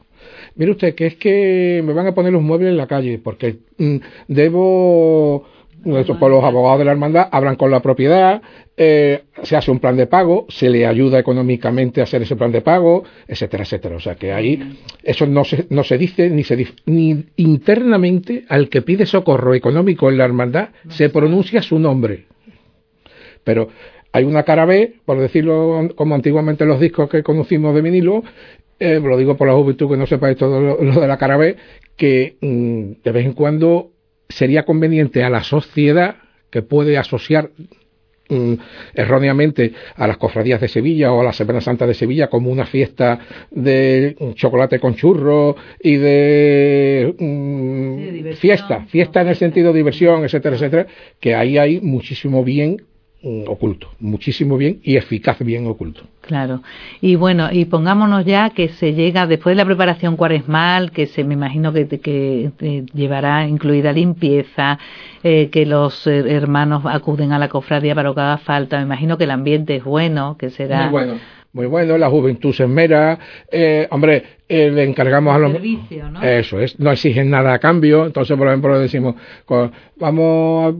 Mire 0.56 0.72
usted, 0.72 0.94
que 0.94 1.06
es 1.06 1.16
que 1.16 1.82
me 1.84 1.92
van 1.92 2.06
a 2.06 2.14
poner 2.14 2.32
los 2.32 2.42
muebles 2.42 2.70
en 2.70 2.76
la 2.76 2.86
calle, 2.86 3.18
porque 3.18 3.58
mm, 3.78 3.96
debo 4.28 5.46
por 5.82 6.18
pues 6.18 6.30
los 6.30 6.44
abogados 6.44 6.78
de 6.78 6.84
la 6.84 6.92
hermandad 6.92 7.28
hablan 7.30 7.56
con 7.56 7.70
la 7.70 7.80
propiedad, 7.80 8.42
eh, 8.76 9.22
se 9.42 9.56
hace 9.56 9.70
un 9.70 9.78
plan 9.78 9.96
de 9.96 10.06
pago, 10.06 10.46
se 10.48 10.68
le 10.68 10.86
ayuda 10.86 11.18
económicamente 11.18 12.00
a 12.00 12.04
hacer 12.04 12.22
ese 12.22 12.36
plan 12.36 12.52
de 12.52 12.60
pago, 12.60 13.04
etcétera, 13.26 13.64
etcétera. 13.64 13.96
O 13.96 14.00
sea 14.00 14.14
que 14.14 14.32
ahí 14.32 14.76
eso 15.02 15.26
no 15.26 15.44
se, 15.44 15.66
no 15.70 15.82
se 15.82 15.96
dice 15.96 16.28
ni 16.28 16.44
se 16.44 16.66
ni 16.86 17.24
internamente 17.36 18.44
al 18.48 18.68
que 18.68 18.82
pide 18.82 19.06
socorro 19.06 19.54
económico 19.54 20.10
en 20.10 20.18
la 20.18 20.24
hermandad 20.24 20.68
se 20.88 21.08
pronuncia 21.08 21.62
su 21.62 21.78
nombre. 21.78 22.26
Pero 23.42 23.68
hay 24.12 24.24
una 24.24 24.42
cara 24.42 24.64
B, 24.64 24.94
por 25.04 25.18
decirlo 25.18 25.88
como 25.94 26.14
antiguamente 26.14 26.64
los 26.64 26.80
discos 26.80 27.08
que 27.08 27.22
conocimos 27.22 27.74
de 27.74 27.82
vinilo, 27.82 28.22
eh, 28.78 28.98
lo 28.98 29.16
digo 29.16 29.36
por 29.36 29.46
la 29.46 29.54
juventud 29.54 29.90
que 29.90 29.96
no 29.96 30.06
sepáis 30.06 30.36
todo 30.36 30.60
lo, 30.60 31.00
de 31.00 31.06
la 31.06 31.18
cara 31.18 31.36
B, 31.36 31.56
que 31.96 32.36
mm, 32.40 33.02
de 33.04 33.12
vez 33.12 33.26
en 33.26 33.34
cuando 33.34 33.90
sería 34.28 34.64
conveniente 34.64 35.22
a 35.22 35.30
la 35.30 35.42
sociedad 35.42 36.16
que 36.50 36.62
puede 36.62 36.96
asociar 36.96 37.50
mm, 38.30 38.54
erróneamente 38.94 39.74
a 39.94 40.06
las 40.06 40.16
cofradías 40.16 40.60
de 40.60 40.68
Sevilla 40.68 41.12
o 41.12 41.20
a 41.20 41.24
la 41.24 41.32
Semana 41.32 41.60
Santa 41.60 41.86
de 41.86 41.94
Sevilla 41.94 42.28
como 42.28 42.50
una 42.50 42.64
fiesta 42.64 43.18
de 43.50 44.16
chocolate 44.34 44.80
con 44.80 44.94
churro 44.94 45.56
y 45.78 45.96
de 45.98 47.14
mm, 47.18 48.32
fiesta, 48.36 48.86
fiesta 48.86 49.20
en 49.20 49.28
el 49.28 49.36
sentido 49.36 49.72
de 49.72 49.78
diversión, 49.78 50.24
etcétera, 50.24 50.56
etcétera, 50.56 50.86
que 51.20 51.34
ahí 51.34 51.58
hay 51.58 51.80
muchísimo 51.80 52.42
bien 52.42 52.78
oculto, 53.22 53.88
muchísimo 53.98 54.56
bien 54.56 54.80
y 54.82 54.96
eficaz 54.96 55.38
bien 55.40 55.66
oculto. 55.66 56.02
Claro. 56.22 56.62
Y 57.02 57.16
bueno, 57.16 57.48
y 57.52 57.66
pongámonos 57.66 58.24
ya 58.24 58.50
que 58.50 58.68
se 58.68 58.94
llega 58.94 59.26
después 59.26 59.52
de 59.52 59.56
la 59.56 59.66
preparación 59.66 60.16
cuaresmal, 60.16 60.90
que 60.90 61.06
se 61.06 61.22
me 61.24 61.34
imagino 61.34 61.72
que, 61.72 61.86
que, 61.86 62.50
eh, 62.60 62.86
llevará 62.94 63.46
incluida 63.46 63.92
limpieza, 63.92 64.78
eh, 65.22 65.50
que 65.50 65.66
los 65.66 66.06
eh, 66.06 66.34
hermanos 66.34 66.84
acuden 66.86 67.32
a 67.32 67.38
la 67.38 67.48
cofradía 67.48 67.94
para 67.94 68.08
lo 68.08 68.14
que 68.14 68.22
haga 68.22 68.38
falta. 68.38 68.78
Me 68.78 68.84
imagino 68.84 69.18
que 69.18 69.24
el 69.24 69.32
ambiente 69.32 69.76
es 69.76 69.84
bueno, 69.84 70.36
que 70.38 70.48
será. 70.48 70.84
Muy 70.84 70.90
bueno. 70.90 71.14
Muy 71.52 71.66
bueno, 71.66 71.98
la 71.98 72.08
juventud 72.08 72.54
se 72.54 72.62
esmera, 72.62 73.18
hombre, 73.90 74.22
le 74.48 74.84
encargamos 74.84 75.34
a 75.34 75.38
los... 75.40 75.52
¿no? 75.52 76.22
Eso 76.22 76.60
es, 76.60 76.78
no 76.78 76.92
exigen 76.92 77.28
nada 77.28 77.52
a 77.52 77.58
cambio, 77.58 78.06
entonces 78.06 78.38
por 78.38 78.46
ejemplo 78.46 78.78
decimos, 78.78 79.16
vamos 79.96 80.72
a 80.72 80.76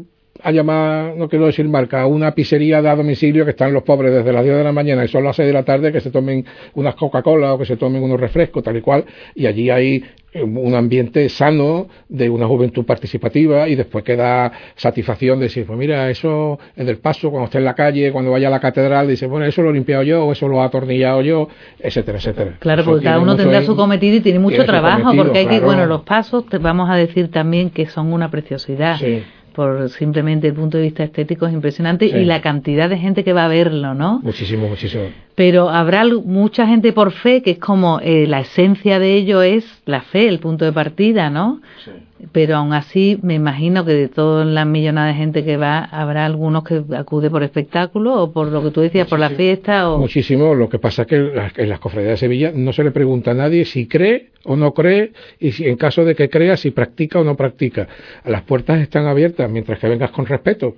llamar, 0.51 1.17
no 1.17 1.29
quiero 1.29 1.47
decir 1.47 1.69
marca, 1.69 2.03
a 2.03 2.07
una 2.07 2.35
pizzería 2.35 2.83
de 2.83 2.97
domicilio 2.97 3.45
que 3.45 3.51
están 3.51 3.73
los 3.73 3.83
pobres 3.83 4.13
desde 4.13 4.33
las 4.33 4.45
10 4.45 4.57
de 4.57 4.65
la 4.65 4.73
mañana 4.73 5.05
y 5.05 5.09
son 5.09 5.25
las 5.25 5.37
6 5.37 5.47
de 5.47 5.53
la 5.53 5.65
tarde 5.65 5.93
que 5.93 6.01
se 6.01 6.11
tomen 6.11 6.45
unas 6.75 6.95
Coca-Cola 6.95 7.55
o 7.55 7.59
que 7.59 7.67
se 7.67 7.77
tomen 7.77 8.03
unos 8.03 8.19
refrescos, 8.19 8.63
tal 8.63 8.77
y 8.77 8.81
cual, 8.81 9.05
y 9.35 9.47
allí 9.47 9.71
hay 9.71 10.05
eh, 10.33 10.43
un 10.45 10.75
ambiente 10.75 11.29
sano 11.29 11.89
de 12.09 12.31
una 12.31 12.47
juventud 12.47 12.85
participativa 12.85 13.69
y 13.69 13.75
después 13.75 14.05
queda 14.05 14.53
satisfacción 14.77 15.41
de 15.41 15.47
decir, 15.47 15.67
pues 15.67 15.79
mira, 15.79 16.09
eso 16.09 16.59
en 16.77 16.89
el 16.89 16.99
paso, 16.99 17.31
cuando 17.31 17.47
esté 17.47 17.59
en 17.59 17.65
la 17.65 17.75
calle, 17.75 18.13
cuando 18.13 18.31
vaya 18.31 18.47
a 18.47 18.51
la 18.51 18.61
catedral, 18.61 19.09
dice, 19.09 19.27
bueno, 19.27 19.47
eso 19.47 19.63
lo 19.63 19.71
he 19.71 19.73
limpiado 19.73 20.05
yo, 20.05 20.25
o 20.25 20.33
eso 20.33 20.47
lo 20.47 20.61
he 20.61 20.65
atornillado 20.65 21.23
yo, 21.23 21.49
etcétera, 21.81 22.19
etcétera. 22.19 22.57
Claro, 22.61 22.85
porque 22.85 23.05
cada 23.05 23.19
uno 23.19 23.35
tendrá 23.37 23.63
su 23.63 23.75
cometido 23.75 24.17
y 24.17 24.21
tiene 24.21 24.39
mucho 24.39 24.65
trabajo, 24.65 25.13
porque 25.17 25.41
hay 25.41 25.47
que, 25.47 25.61
bueno, 25.61 25.87
los 25.87 26.03
pasos, 26.03 26.45
vamos 26.61 26.89
a 26.91 26.95
decir 26.95 27.31
también 27.31 27.71
que 27.71 27.87
son 27.87 28.13
una 28.13 28.31
preciosidad. 28.31 28.99
Sí 28.99 29.23
por 29.55 29.89
simplemente 29.91 30.49
el 30.49 30.55
punto 30.55 30.79
de 30.79 30.85
vista 30.85 31.05
estético 31.05 31.47
es 31.47 31.53
impresionante 31.53 32.07
y 32.07 32.25
la 32.25 32.41
cantidad 32.41 32.89
de 32.89 32.99
gente 32.99 33.25
que 33.25 33.33
va 33.33 33.45
a 33.45 33.49
verlo, 33.49 33.95
¿no? 33.95 34.21
Muchísimo, 34.23 34.69
muchísimo. 34.69 35.05
Pero 35.41 35.71
habrá 35.71 36.05
mucha 36.05 36.67
gente 36.67 36.93
por 36.93 37.13
fe, 37.13 37.41
que 37.41 37.53
es 37.53 37.59
como 37.59 37.99
eh, 38.03 38.27
la 38.27 38.41
esencia 38.41 38.99
de 38.99 39.15
ello 39.15 39.41
es 39.41 39.65
la 39.87 40.03
fe, 40.03 40.29
el 40.29 40.39
punto 40.39 40.67
de 40.67 40.73
partida, 40.73 41.31
¿no? 41.31 41.63
Sí. 41.83 41.93
Pero 42.31 42.57
aún 42.57 42.75
así 42.75 43.19
me 43.23 43.37
imagino 43.37 43.87
que 43.87 43.93
de 43.95 44.09
toda 44.09 44.45
la 44.45 44.67
millonada 44.67 45.07
de 45.07 45.15
gente 45.15 45.43
que 45.43 45.57
va 45.57 45.79
habrá 45.79 46.27
algunos 46.27 46.63
que 46.63 46.83
acude 46.95 47.31
por 47.31 47.43
espectáculo 47.43 48.23
o 48.23 48.33
por 48.33 48.49
lo 48.49 48.63
que 48.63 48.71
tú 48.71 48.83
decías 48.83 49.09
por 49.09 49.19
la 49.19 49.31
fiesta 49.31 49.91
o 49.91 49.97
muchísimo. 49.97 50.55
Lo 50.55 50.69
que 50.69 50.79
pasa 50.79 51.03
es 51.03 51.09
que 51.09 51.17
en 51.17 51.69
las 51.71 51.79
cofradías 51.79 52.11
de 52.11 52.17
Sevilla 52.19 52.53
no 52.55 52.75
se 52.75 52.85
le 52.85 52.91
pregunta 52.91 53.31
a 53.31 53.35
nadie 53.35 53.65
si 53.65 53.87
cree 53.87 54.33
o 54.45 54.57
no 54.57 54.75
cree 54.75 55.13
y 55.39 55.53
si 55.53 55.67
en 55.67 55.79
caso 55.79 56.05
de 56.05 56.15
que 56.15 56.29
crea 56.29 56.59
si 56.59 56.71
practica 56.71 57.19
o 57.19 57.25
no 57.25 57.35
practica. 57.35 57.89
Las 58.27 58.43
puertas 58.43 58.79
están 58.83 59.07
abiertas 59.07 59.51
mientras 59.51 59.79
que 59.79 59.89
vengas 59.89 60.11
con 60.11 60.27
respeto. 60.27 60.77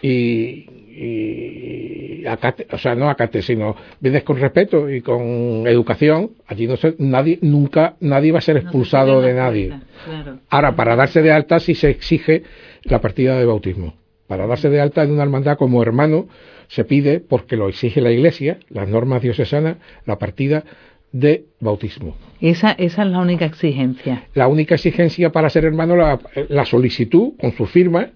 Y, 0.00 0.79
y 0.90 2.26
acate, 2.26 2.66
o 2.70 2.78
sea, 2.78 2.94
no 2.94 3.08
acate, 3.08 3.42
sino 3.42 3.76
vienes 4.00 4.22
con 4.22 4.38
respeto 4.38 4.90
y 4.90 5.00
con 5.00 5.66
educación, 5.66 6.32
allí 6.46 6.66
no 6.66 6.76
se, 6.76 6.94
nadie, 6.98 7.38
nunca, 7.42 7.96
nadie 8.00 8.32
va 8.32 8.38
a 8.38 8.42
ser 8.42 8.56
expulsado 8.56 9.20
de 9.20 9.34
nadie. 9.34 9.72
Ahora, 10.48 10.74
para 10.74 10.96
darse 10.96 11.22
de 11.22 11.32
alta 11.32 11.60
sí 11.60 11.74
se 11.74 11.90
exige 11.90 12.42
la 12.84 13.00
partida 13.00 13.38
de 13.38 13.46
bautismo. 13.46 13.94
Para 14.26 14.46
darse 14.46 14.68
de 14.68 14.80
alta 14.80 15.02
en 15.02 15.12
una 15.12 15.22
hermandad 15.22 15.56
como 15.56 15.82
hermano 15.82 16.28
se 16.68 16.84
pide, 16.84 17.20
porque 17.20 17.56
lo 17.56 17.68
exige 17.68 18.00
la 18.00 18.12
Iglesia, 18.12 18.58
las 18.68 18.88
normas 18.88 19.22
diocesanas, 19.22 19.76
la 20.06 20.18
partida 20.18 20.64
de 21.12 21.46
bautismo. 21.58 22.14
Esa, 22.40 22.72
esa 22.72 23.02
es 23.02 23.10
la 23.10 23.18
única 23.18 23.44
exigencia. 23.44 24.24
La 24.34 24.46
única 24.46 24.76
exigencia 24.76 25.30
para 25.30 25.50
ser 25.50 25.64
hermano, 25.64 25.96
la, 25.96 26.20
la 26.48 26.64
solicitud 26.64 27.32
con 27.40 27.52
su 27.52 27.66
firma, 27.66 28.10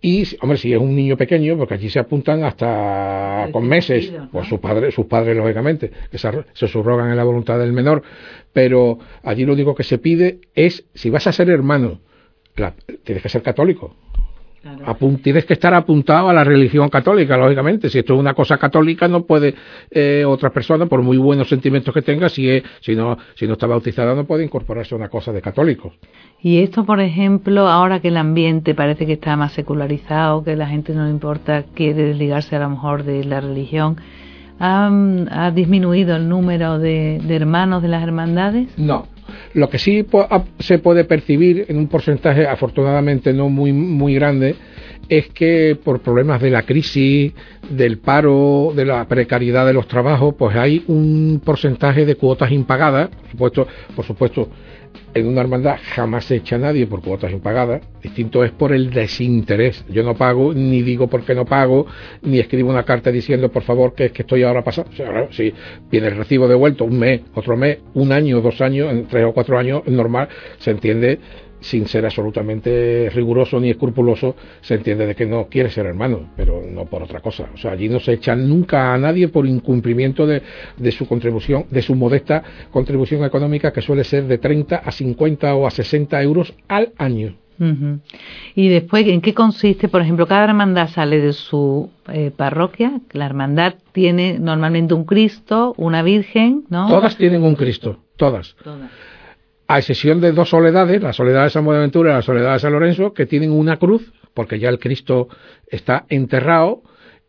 y, 0.00 0.24
hombre, 0.40 0.58
si 0.58 0.72
es 0.72 0.78
un 0.78 0.94
niño 0.94 1.16
pequeño, 1.16 1.56
porque 1.56 1.74
allí 1.74 1.88
se 1.88 1.98
apuntan 1.98 2.44
hasta 2.44 3.48
con 3.50 3.66
meses, 3.66 4.12
pues 4.30 4.46
sus 4.46 4.60
padres, 4.60 4.94
sus 4.94 5.06
padres 5.06 5.36
lógicamente, 5.36 5.90
que 6.10 6.18
se, 6.18 6.30
se, 6.52 6.68
subrogan 6.68 7.10
en 7.10 7.16
la 7.16 7.24
voluntad 7.24 7.58
del 7.58 7.72
menor, 7.72 8.02
pero 8.52 8.98
allí 9.22 9.44
lo 9.44 9.54
único 9.54 9.74
que 9.74 9.84
se 9.84 9.98
pide 9.98 10.40
es, 10.54 10.84
si 10.94 11.10
vas 11.10 11.26
a 11.26 11.32
ser 11.32 11.48
hermano, 11.50 12.00
tienes 13.04 13.22
que 13.22 13.28
ser 13.28 13.42
católico, 13.42 13.96
tienes 15.22 15.44
que 15.44 15.54
estar 15.54 15.74
apuntado 15.74 16.28
a 16.28 16.32
la 16.32 16.44
religión 16.44 16.88
católica, 16.88 17.36
lógicamente. 17.36 17.88
Si 17.88 17.98
esto 17.98 18.14
es 18.14 18.20
una 18.20 18.34
cosa 18.34 18.58
católica, 18.58 19.08
no 19.08 19.24
puede 19.24 19.54
eh, 19.90 20.24
otra 20.26 20.50
persona, 20.50 20.86
por 20.86 21.02
muy 21.02 21.16
buenos 21.16 21.48
sentimientos 21.48 21.92
que 21.92 22.02
tenga, 22.02 22.28
si, 22.28 22.62
si, 22.80 22.94
no, 22.94 23.16
si 23.34 23.46
no 23.46 23.54
está 23.54 23.66
bautizada, 23.66 24.14
no 24.14 24.24
puede 24.24 24.44
incorporarse 24.44 24.94
a 24.94 24.98
una 24.98 25.08
cosa 25.08 25.32
de 25.32 25.40
católicos. 25.40 25.92
Y 26.40 26.58
esto, 26.58 26.84
por 26.84 27.00
ejemplo, 27.00 27.68
ahora 27.68 28.00
que 28.00 28.08
el 28.08 28.16
ambiente 28.16 28.74
parece 28.74 29.06
que 29.06 29.14
está 29.14 29.36
más 29.36 29.52
secularizado, 29.52 30.44
que 30.44 30.56
la 30.56 30.68
gente 30.68 30.94
no 30.94 31.04
le 31.04 31.10
importa, 31.10 31.64
quiere 31.74 32.04
desligarse 32.04 32.56
a 32.56 32.60
lo 32.60 32.70
mejor 32.70 33.04
de 33.04 33.24
la 33.24 33.40
religión, 33.40 33.96
¿ha, 34.58 35.50
disminuido 35.54 36.16
el 36.16 36.28
número 36.28 36.78
de, 36.78 37.20
hermanos 37.28 37.82
de 37.82 37.88
las 37.88 38.02
hermandades? 38.02 38.68
No, 38.76 39.06
Lo 39.54 39.68
que 39.68 39.78
sí 39.78 40.06
se 40.58 40.78
puede 40.78 41.04
percibir 41.04 41.66
en 41.68 41.78
un 41.78 41.88
porcentaje 41.88 42.46
afortunadamente 42.46 43.32
no 43.32 43.48
muy, 43.48 43.72
muy 43.72 44.14
grande 44.14 44.54
es 45.08 45.28
que 45.28 45.78
por 45.82 46.00
problemas 46.00 46.40
de 46.40 46.50
la 46.50 46.62
crisis, 46.62 47.32
del 47.70 47.98
paro, 47.98 48.72
de 48.74 48.84
la 48.84 49.04
precariedad 49.06 49.66
de 49.66 49.72
los 49.72 49.86
trabajos, 49.86 50.34
pues 50.36 50.56
hay 50.56 50.84
un 50.88 51.40
porcentaje 51.44 52.04
de 52.04 52.16
cuotas 52.16 52.50
impagadas, 52.50 53.08
por 53.08 53.30
supuesto, 53.30 53.66
por 53.94 54.04
supuesto 54.04 54.48
en 55.14 55.26
una 55.26 55.40
hermandad 55.40 55.76
jamás 55.94 56.24
se 56.24 56.36
echa 56.36 56.56
a 56.56 56.58
nadie 56.58 56.86
por 56.86 57.02
cuotas 57.02 57.32
impagadas. 57.32 57.82
Distinto 58.02 58.44
es 58.44 58.50
por 58.50 58.72
el 58.72 58.90
desinterés. 58.90 59.84
Yo 59.88 60.02
no 60.02 60.14
pago, 60.14 60.52
ni 60.54 60.82
digo 60.82 61.08
por 61.08 61.24
qué 61.24 61.34
no 61.34 61.44
pago, 61.44 61.86
ni 62.22 62.38
escribo 62.38 62.70
una 62.70 62.84
carta 62.84 63.10
diciendo, 63.10 63.50
por 63.50 63.62
favor, 63.62 63.94
que 63.94 64.06
es 64.06 64.12
que 64.12 64.22
estoy 64.22 64.42
ahora 64.42 64.62
pasando. 64.62 64.90
si 65.30 65.52
viene 65.90 66.08
el 66.08 66.16
recibo 66.16 66.48
devuelto 66.48 66.84
un 66.84 66.98
mes, 66.98 67.22
otro 67.34 67.56
mes, 67.56 67.78
un 67.94 68.12
año, 68.12 68.40
dos 68.40 68.60
años, 68.60 68.90
en 68.92 69.06
tres 69.06 69.24
o 69.24 69.32
cuatro 69.32 69.58
años, 69.58 69.82
normal, 69.86 70.28
se 70.58 70.70
entiende 70.70 71.18
sin 71.66 71.86
ser 71.88 72.04
absolutamente 72.04 73.10
riguroso 73.12 73.58
ni 73.58 73.70
escrupuloso, 73.70 74.36
se 74.60 74.74
entiende 74.74 75.06
de 75.06 75.14
que 75.14 75.26
no 75.26 75.46
quiere 75.48 75.68
ser 75.68 75.86
hermano, 75.86 76.30
pero 76.36 76.62
no 76.62 76.84
por 76.86 77.02
otra 77.02 77.20
cosa. 77.20 77.48
O 77.52 77.56
sea, 77.56 77.72
allí 77.72 77.88
no 77.88 77.98
se 77.98 78.12
echa 78.12 78.36
nunca 78.36 78.94
a 78.94 78.98
nadie 78.98 79.28
por 79.28 79.46
incumplimiento 79.46 80.26
de, 80.26 80.42
su 80.92 81.06
contribución, 81.06 81.66
de 81.70 81.82
su 81.82 81.94
modesta 81.94 82.42
contribución 82.70 83.24
económica, 83.24 83.72
que 83.72 83.82
suele 83.82 84.04
ser 84.04 84.24
de 84.24 84.38
30 84.38 84.76
a 84.76 84.92
50 84.92 85.54
o 85.56 85.66
a 85.66 85.70
60 85.70 86.22
euros 86.22 86.54
al 86.68 86.92
año. 86.98 87.34
Y 88.54 88.68
después, 88.68 89.06
¿en 89.08 89.22
qué 89.22 89.32
consiste? 89.32 89.88
Por 89.88 90.02
ejemplo, 90.02 90.26
cada 90.26 90.44
hermandad 90.44 90.88
sale 90.88 91.18
de 91.18 91.32
su 91.32 91.88
eh, 92.12 92.30
parroquia. 92.30 93.00
La 93.12 93.24
hermandad 93.24 93.76
tiene 93.92 94.38
normalmente 94.38 94.92
un 94.92 95.04
Cristo, 95.04 95.74
una 95.78 96.02
Virgen, 96.02 96.64
¿no? 96.68 96.86
Todas 96.86 97.16
tienen 97.16 97.42
un 97.42 97.54
Cristo, 97.54 97.98
todas. 98.16 98.54
todas 98.62 98.90
a 99.68 99.78
excepción 99.78 100.20
de 100.20 100.32
dos 100.32 100.50
soledades, 100.50 101.02
la 101.02 101.12
soledad 101.12 101.44
de 101.44 101.50
San 101.50 101.64
Buenaventura 101.64 102.10
y 102.10 102.14
la 102.14 102.22
soledad 102.22 102.54
de 102.54 102.58
San 102.60 102.72
Lorenzo, 102.72 103.12
que 103.12 103.26
tienen 103.26 103.50
una 103.50 103.78
cruz, 103.78 104.12
porque 104.34 104.58
ya 104.58 104.68
el 104.68 104.78
Cristo 104.78 105.28
está 105.68 106.04
enterrado, 106.08 106.82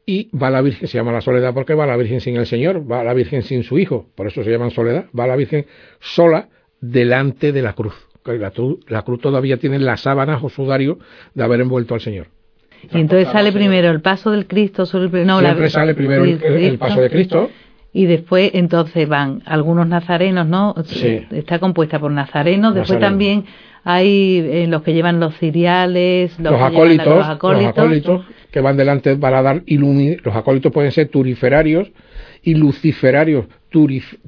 y 0.06 0.30
va 0.36 0.50
la 0.50 0.62
Virgen, 0.62 0.88
se 0.88 0.98
llama 0.98 1.12
la 1.12 1.20
soledad 1.20 1.54
porque 1.54 1.74
va 1.74 1.86
la 1.86 1.98
Virgen 1.98 2.22
sin 2.22 2.38
el 2.38 2.46
Señor, 2.46 2.90
va 2.90 3.04
la 3.04 3.14
Virgen 3.14 3.44
sin 3.44 3.64
su 3.64 3.78
Hijo, 3.78 4.08
por 4.16 4.28
eso 4.28 4.42
se 4.44 4.50
llaman 4.50 4.72
soledad, 4.72 5.06
va 5.18 5.28
la 5.28 5.36
Virgen 5.36 5.66
sola 6.00 6.48
delante 6.80 7.52
de 7.52 7.62
la 7.62 7.74
cruz. 7.74 7.94
La, 8.26 8.52
la 8.88 9.02
cruz 9.04 9.22
todavía 9.22 9.58
tiene 9.58 9.80
las 9.80 10.02
sábanas 10.02 10.44
o 10.44 10.50
sudario 10.50 11.00
de 11.34 11.44
haber 11.44 11.62
envuelto 11.62 11.94
al 11.94 12.02
Señor. 12.02 12.28
Y 12.94 13.00
entonces 13.00 13.30
sale 13.30 13.52
primero 13.52 13.90
el 13.90 14.02
paso 14.02 14.32
del 14.32 14.48
Cristo 14.48 14.86
sobre 14.86 15.22
el... 15.22 15.28
No, 15.28 15.40
Siempre 15.40 15.70
sale 15.70 15.94
primero 15.94 16.24
el 16.24 16.78
paso 16.78 17.02
de 17.02 17.10
Cristo 17.10 17.50
y 17.98 18.06
después 18.06 18.52
entonces 18.54 19.10
van 19.10 19.42
algunos 19.48 19.88
nazarenos, 19.88 20.46
¿no? 20.46 20.76
Sí. 20.86 21.26
Está 21.32 21.58
compuesta 21.58 21.98
por 21.98 22.12
nazarenos, 22.12 22.76
después 22.76 23.00
también 23.00 23.46
hay 23.84 24.38
eh, 24.38 24.68
los 24.68 24.84
que 24.84 24.94
llevan 24.94 25.20
los 25.20 25.36
ciriales, 25.40 26.40
los, 26.40 26.62
acólitos, 26.62 27.08
los, 27.08 27.28
acólitos, 27.28 28.26
que 28.52 28.62
van 28.62 28.78
delante 28.78 29.16
para 29.16 29.42
dar 29.42 29.64
ilumi 29.66 30.16
los 30.18 30.36
acólitos 30.36 30.72
pueden 30.72 30.92
ser 30.92 31.08
turiferarios 31.08 31.92
y 32.44 32.54
luciferarios, 32.54 33.46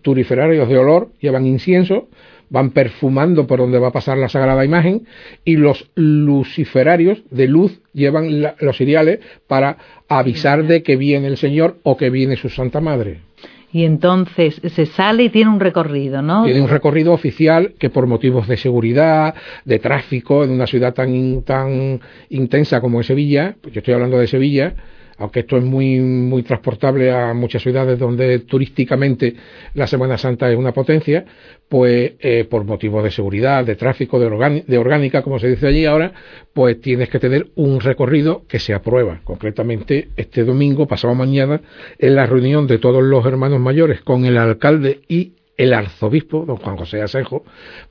turiferarios 0.02 0.68
de 0.68 0.78
olor, 0.80 1.10
llevan 1.22 1.46
incienso, 1.46 2.08
van 2.50 2.72
perfumando 2.72 3.46
por 3.46 3.60
donde 3.60 3.78
va 3.78 3.90
a 3.90 3.92
pasar 3.92 4.18
la 4.18 4.30
sagrada 4.30 4.66
imagen 4.66 5.06
y 5.46 5.58
los 5.58 5.92
luciferarios 5.94 7.22
de 7.30 7.48
luz 7.48 7.82
llevan 7.94 8.42
los 8.60 8.78
ciriales 8.78 9.20
para 9.48 9.78
avisar. 10.08 10.64
de 10.64 10.82
que 10.82 10.96
viene 10.96 11.28
el 11.28 11.38
Señor 11.38 11.78
o 11.84 11.98
que 11.98 12.10
viene 12.10 12.36
su 12.36 12.50
Santa 12.50 12.82
Madre 12.82 13.29
y 13.72 13.86
entonces 13.86 14.60
se 14.64 14.86
sale 14.86 15.24
y 15.24 15.30
tiene 15.30 15.52
un 15.52 15.60
recorrido, 15.60 16.22
¿no? 16.22 16.44
Tiene 16.46 16.62
un 16.62 16.70
recorrido 16.70 17.14
oficial 17.14 17.74
que 17.78 17.90
por 17.90 18.08
motivos 18.08 18.48
de 18.48 18.58
seguridad, 18.58 19.36
de 19.66 19.80
tráfico, 19.80 20.44
en 20.44 20.52
una 20.52 20.66
ciudad 20.66 20.94
tan, 20.94 21.44
tan 21.44 22.00
intensa 22.30 22.82
como 22.82 23.00
es 23.02 23.08
Sevilla, 23.08 23.56
pues 23.62 23.74
yo 23.74 23.80
estoy 23.80 23.94
hablando 23.94 24.18
de 24.18 24.28
Sevilla, 24.28 24.74
aunque 25.20 25.42
esto 25.42 25.58
es 25.58 25.64
muy, 25.64 26.00
muy 26.00 26.44
transportable 26.44 27.12
a 27.12 27.34
muchas 27.34 27.62
ciudades 27.62 28.00
donde 28.00 28.40
turísticamente 28.40 29.36
la 29.74 29.86
Semana 29.86 30.18
Santa 30.18 30.50
es 30.50 30.58
una 30.58 30.72
potencia, 30.72 31.26
pues 31.68 32.14
eh, 32.20 32.46
por 32.50 32.64
motivos 32.64 33.04
de 33.04 33.12
seguridad, 33.12 33.66
de 33.66 33.76
tráfico, 33.76 34.20
de, 34.20 34.64
de, 34.66 34.78
orgánica, 34.78 35.22
como 35.22 35.38
se 35.40 35.50
dice 35.50 35.68
allí 35.68 35.86
ahora, 35.86 36.14
pues 36.54 36.82
tienes 36.82 37.10
que 37.10 37.20
tener 37.20 37.48
un 37.56 37.80
recorrido 37.80 38.44
que 38.48 38.60
se 38.60 38.74
aprueba. 38.74 39.22
Concretamente, 39.24 40.10
este 40.16 40.44
domingo, 40.44 40.88
pasado 40.88 41.14
mañana, 41.14 41.62
en 41.98 42.16
la 42.16 42.26
reunión 42.26 42.66
de 42.66 42.80
todos 42.80 43.04
los 43.04 43.26
hermanos 43.26 43.60
mayores 43.60 44.02
con 44.02 44.26
el 44.26 44.38
alcalde 44.38 45.02
y 45.08 45.34
el 45.60 45.74
arzobispo, 45.74 46.46
don 46.46 46.56
Juan 46.56 46.78
José 46.78 47.02
Asenjo, 47.02 47.44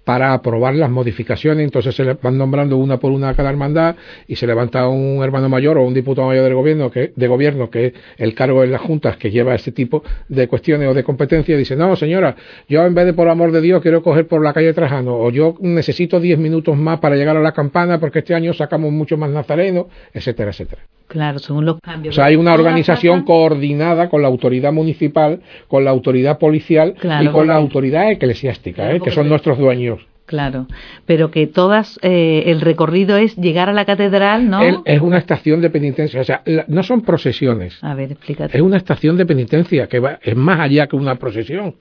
para 0.03 0.33
aprobar 0.33 0.75
las 0.75 0.91
modificaciones. 0.91 1.65
Entonces 1.65 1.95
se 1.95 2.03
le 2.03 2.15
van 2.15 2.39
nombrando 2.39 2.79
una 2.79 2.97
por 2.97 3.13
una 3.13 3.29
a 3.29 3.35
cada 3.35 3.51
hermandad 3.51 3.95
y 4.27 4.37
se 4.37 4.47
levanta 4.47 4.89
un 4.89 5.23
hermano 5.23 5.51
mayor 5.51 5.77
o 5.77 5.85
un 5.85 5.93
diputado 5.93 6.29
mayor 6.29 6.45
del 6.45 6.55
gobierno 6.55 6.91
que, 6.91 7.13
de 7.15 7.29
gobierno, 7.29 7.69
que 7.69 7.87
es 7.87 7.93
el 8.17 8.35
cargo 8.35 8.65
en 8.65 8.73
las 8.73 8.81
juntas 8.81 9.19
que 9.19 9.31
lleva 9.31 9.55
este 9.55 9.71
tipo 9.73 10.03
de 10.29 10.49
cuestiones 10.49 10.89
o 10.89 10.95
de 10.95 11.05
competencia, 11.05 11.55
y 11.55 11.59
dice, 11.59 11.77
no, 11.77 11.95
señora, 11.95 12.37
yo 12.71 12.87
en 12.87 12.95
vez 12.95 13.05
de 13.05 13.13
por 13.13 13.29
amor 13.29 13.53
de 13.53 13.61
Dios 13.61 13.83
quiero 13.83 14.03
coger 14.03 14.27
por 14.27 14.43
la 14.43 14.55
calle 14.55 14.73
Trajano, 14.73 15.19
o 15.19 15.31
yo 15.31 15.55
necesito 15.61 16.21
diez 16.21 16.39
minutos 16.39 16.75
más 16.75 17.01
para 17.01 17.17
llegar 17.17 17.37
a 17.37 17.41
la 17.41 17.53
campana 17.53 18.01
porque 18.01 18.21
este 18.21 18.35
año 18.35 18.55
sacamos 18.55 18.93
mucho 18.93 19.19
más 19.19 19.29
nazareno, 19.29 19.89
etcétera, 20.15 20.53
etcétera. 20.53 20.98
Claro, 21.09 21.39
según 21.39 21.65
los 21.65 21.81
cambios. 21.81 22.15
O 22.15 22.17
sea, 22.17 22.27
hay 22.27 22.37
una 22.37 22.53
organización 22.53 23.25
coordinada 23.25 24.11
con 24.11 24.21
la 24.21 24.29
autoridad 24.29 24.73
municipal, 24.73 25.41
con 25.67 25.85
la 25.85 25.91
autoridad 25.91 26.39
policial 26.39 26.95
y 27.23 27.29
con 27.29 27.47
la 27.47 27.57
autoridad 27.57 28.11
eclesiástica, 28.11 28.93
¿eh? 28.93 29.01
que 29.01 29.11
son 29.11 29.29
nuestros 29.29 29.59
dueños. 29.59 30.07
Claro, 30.27 30.67
pero 31.07 31.31
que 31.31 31.47
todas, 31.47 31.99
eh, 32.03 32.43
el 32.47 32.61
recorrido 32.61 33.17
es 33.17 33.35
llegar 33.37 33.71
a 33.71 33.73
la 33.73 33.87
catedral, 33.87 34.51
¿no? 34.51 34.61
es 34.85 35.01
una 35.01 35.17
estación 35.17 35.63
de 35.63 35.71
penitencia, 35.71 36.21
o 36.21 36.25
sea, 36.25 36.43
no 36.67 36.83
son 36.83 37.01
procesiones. 37.01 37.83
A 37.83 37.95
ver, 37.95 38.13
explícate. 38.13 38.55
Es 38.55 38.63
una 38.63 38.77
estación 38.77 39.17
de 39.17 39.25
penitencia 39.25 39.87
que 39.87 40.01
va, 40.01 40.19
es 40.23 40.37
más 40.37 40.61
allá 40.61 40.87
que 40.87 40.97
una 40.97 41.15
procesión. 41.15 41.77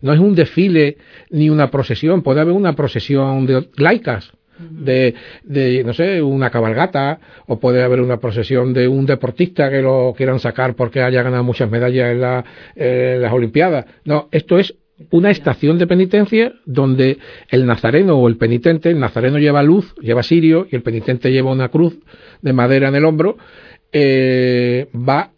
No 0.00 0.12
es 0.12 0.20
un 0.20 0.36
desfile 0.36 0.98
ni 1.30 1.50
una 1.50 1.72
procesión, 1.72 2.22
puede 2.22 2.40
haber 2.40 2.54
una 2.54 2.74
procesión 2.74 3.46
de 3.46 3.68
laicas, 3.76 4.30
de, 4.58 5.14
de, 5.44 5.84
no 5.84 5.92
sé, 5.92 6.22
una 6.22 6.50
cabalgata, 6.50 7.20
o 7.46 7.58
puede 7.58 7.82
haber 7.82 8.00
una 8.00 8.18
procesión 8.18 8.72
de 8.72 8.88
un 8.88 9.06
deportista 9.06 9.70
que 9.70 9.82
lo 9.82 10.12
quieran 10.16 10.38
sacar 10.38 10.74
porque 10.74 11.02
haya 11.02 11.22
ganado 11.22 11.44
muchas 11.44 11.70
medallas 11.70 12.12
en, 12.12 12.20
la, 12.20 12.44
en 12.76 13.22
las 13.22 13.32
Olimpiadas. 13.32 13.86
No, 14.04 14.28
esto 14.32 14.58
es 14.58 14.74
una 15.10 15.30
estación 15.30 15.78
de 15.78 15.86
penitencia 15.86 16.52
donde 16.66 17.18
el 17.50 17.66
nazareno 17.66 18.18
o 18.18 18.28
el 18.28 18.36
penitente, 18.36 18.90
el 18.90 18.98
nazareno 18.98 19.38
lleva 19.38 19.62
luz, 19.62 19.94
lleva 20.00 20.22
sirio, 20.22 20.66
y 20.70 20.76
el 20.76 20.82
penitente 20.82 21.30
lleva 21.30 21.52
una 21.52 21.68
cruz 21.68 21.98
de 22.42 22.52
madera 22.52 22.88
en 22.88 22.96
el 22.96 23.04
hombro, 23.04 23.36
eh, 23.92 24.88
va 24.94 25.30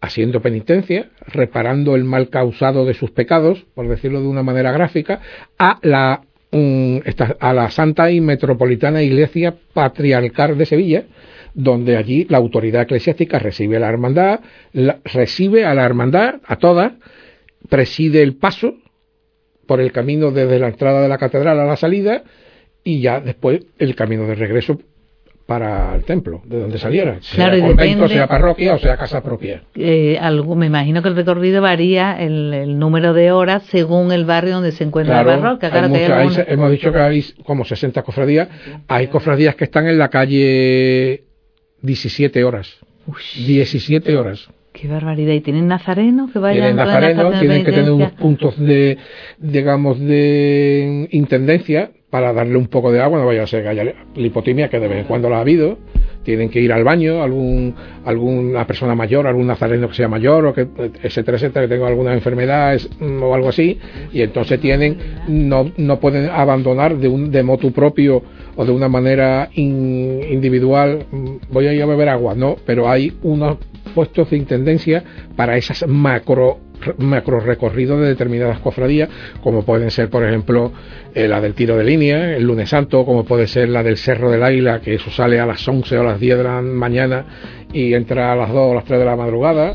haciendo 0.00 0.40
penitencia, 0.40 1.10
reparando 1.26 1.96
el 1.96 2.04
mal 2.04 2.28
causado 2.28 2.84
de 2.84 2.94
sus 2.94 3.10
pecados, 3.10 3.66
por 3.74 3.88
decirlo 3.88 4.20
de 4.20 4.28
una 4.28 4.42
manera 4.42 4.72
gráfica, 4.72 5.20
a 5.58 5.78
la 5.82 6.22
a 6.50 7.52
la 7.52 7.70
Santa 7.70 8.10
y 8.10 8.20
Metropolitana 8.20 9.02
Iglesia 9.02 9.54
Patriarcal 9.72 10.56
de 10.56 10.66
Sevilla, 10.66 11.04
donde 11.54 11.96
allí 11.96 12.26
la 12.28 12.38
autoridad 12.38 12.82
eclesiástica 12.82 13.38
recibe 13.38 13.76
a 13.76 13.80
la 13.80 13.88
hermandad, 13.88 14.40
recibe 15.04 15.64
a 15.64 15.74
la 15.74 15.84
hermandad, 15.84 16.36
a 16.46 16.56
todas, 16.56 16.92
preside 17.68 18.22
el 18.22 18.36
paso 18.36 18.74
por 19.66 19.80
el 19.80 19.92
camino 19.92 20.30
desde 20.30 20.58
la 20.58 20.68
entrada 20.68 21.02
de 21.02 21.08
la 21.08 21.18
catedral 21.18 21.60
a 21.60 21.66
la 21.66 21.76
salida 21.76 22.22
y 22.82 23.00
ya 23.00 23.20
después 23.20 23.66
el 23.78 23.94
camino 23.94 24.26
de 24.26 24.34
regreso 24.34 24.78
para 25.48 25.94
el 25.94 26.04
templo, 26.04 26.42
de 26.44 26.60
donde 26.60 26.76
saliera, 26.76 27.22
sea 27.22 27.50
convento, 27.58 28.06
sea 28.06 28.26
parroquia 28.26 28.74
o 28.74 28.78
sea 28.78 28.98
casa 28.98 29.22
propia. 29.22 29.62
Eh, 29.74 30.18
algo, 30.20 30.54
me 30.54 30.66
imagino 30.66 31.00
que 31.00 31.08
el 31.08 31.16
recorrido 31.16 31.62
varía 31.62 32.20
el, 32.20 32.78
número 32.78 33.14
de 33.14 33.32
horas 33.32 33.62
según 33.70 34.12
el 34.12 34.26
barrio 34.26 34.56
donde 34.56 34.72
se 34.72 34.84
encuentra 34.84 35.24
la 35.24 35.40
parroquia. 35.40 36.44
hemos 36.48 36.70
dicho 36.70 36.92
que 36.92 36.98
hay 36.98 37.24
como 37.46 37.64
60 37.64 38.02
cofradías. 38.02 38.46
Hay 38.88 39.06
cofradías 39.06 39.54
que 39.54 39.64
están 39.64 39.88
en 39.88 39.96
la 39.96 40.10
calle 40.10 41.24
17 41.80 42.44
horas. 42.44 42.76
17 43.34 44.18
horas. 44.18 44.50
Qué 44.74 44.86
barbaridad. 44.86 45.32
¿Y 45.32 45.40
tienen 45.40 45.66
nazarenos 45.66 46.30
que 46.30 46.40
vayan 46.40 46.58
Tienen 46.58 46.76
nazarenos, 46.76 47.40
tienen 47.40 47.64
que 47.64 47.72
tener 47.72 47.90
unos 47.90 48.12
puntos 48.12 48.58
de, 48.58 48.98
digamos, 49.38 49.98
de 49.98 51.08
intendencia 51.10 51.92
para 52.10 52.32
darle 52.32 52.56
un 52.56 52.68
poco 52.68 52.90
de 52.90 53.00
agua, 53.00 53.18
no 53.18 53.26
vaya 53.26 53.42
a 53.42 53.46
ser 53.46 53.62
que 53.62 53.68
haya 53.68 53.94
lipotimia, 54.14 54.68
que 54.68 54.80
de 54.80 54.88
vez 54.88 54.98
en 55.00 55.04
cuando 55.04 55.28
la 55.28 55.38
ha 55.38 55.40
habido, 55.40 55.78
tienen 56.22 56.48
que 56.48 56.60
ir 56.60 56.72
al 56.72 56.84
baño, 56.84 57.22
algún, 57.22 57.74
alguna 58.04 58.66
persona 58.66 58.94
mayor, 58.94 59.26
algún 59.26 59.46
nazareno 59.46 59.88
que 59.88 59.94
sea 59.94 60.08
mayor, 60.08 60.46
o 60.46 60.54
que, 60.54 60.66
etcétera, 61.02 61.36
etcétera, 61.36 61.66
que 61.66 61.74
tenga 61.74 61.86
alguna 61.86 62.14
enfermedad 62.14 62.78
mm, 63.00 63.22
o 63.22 63.34
algo 63.34 63.48
así, 63.48 63.78
y 64.12 64.22
entonces 64.22 64.60
tienen, 64.60 64.98
no, 65.28 65.70
no 65.76 66.00
pueden 66.00 66.30
abandonar 66.30 66.96
de, 66.96 67.08
un, 67.08 67.30
de 67.30 67.42
motu 67.42 67.72
propio 67.72 68.22
o 68.60 68.64
de 68.64 68.72
una 68.72 68.88
manera 68.88 69.48
individual, 69.54 71.06
mm, 71.12 71.52
voy 71.52 71.68
a 71.68 71.72
ir 71.72 71.80
a 71.80 71.86
beber 71.86 72.08
agua, 72.08 72.34
no, 72.34 72.56
pero 72.66 72.90
hay 72.90 73.16
unos 73.22 73.58
puestos 73.94 74.30
de 74.30 74.36
intendencia 74.36 75.04
para 75.36 75.56
esas 75.56 75.86
macro 75.86 76.58
macro 76.98 77.40
recorridos 77.40 78.00
de 78.00 78.08
determinadas 78.08 78.58
cofradías, 78.60 79.08
como 79.42 79.64
pueden 79.64 79.90
ser, 79.90 80.10
por 80.10 80.24
ejemplo, 80.24 80.72
eh, 81.14 81.28
la 81.28 81.40
del 81.40 81.54
tiro 81.54 81.76
de 81.76 81.84
línea, 81.84 82.36
el 82.36 82.44
lunes 82.44 82.70
santo, 82.70 83.04
como 83.04 83.24
puede 83.24 83.46
ser 83.46 83.68
la 83.68 83.82
del 83.82 83.96
Cerro 83.96 84.30
del 84.30 84.42
Águila, 84.42 84.80
que 84.80 84.94
eso 84.94 85.10
sale 85.10 85.38
a 85.38 85.46
las 85.46 85.66
11 85.66 85.96
o 85.96 86.00
a 86.00 86.04
las 86.04 86.20
10 86.20 86.38
de 86.38 86.44
la 86.44 86.60
mañana 86.62 87.26
y 87.72 87.94
entra 87.94 88.32
a 88.32 88.36
las 88.36 88.52
2 88.52 88.58
o 88.58 88.74
las 88.74 88.84
3 88.84 88.98
de 88.98 89.04
la 89.04 89.16
madrugada. 89.16 89.74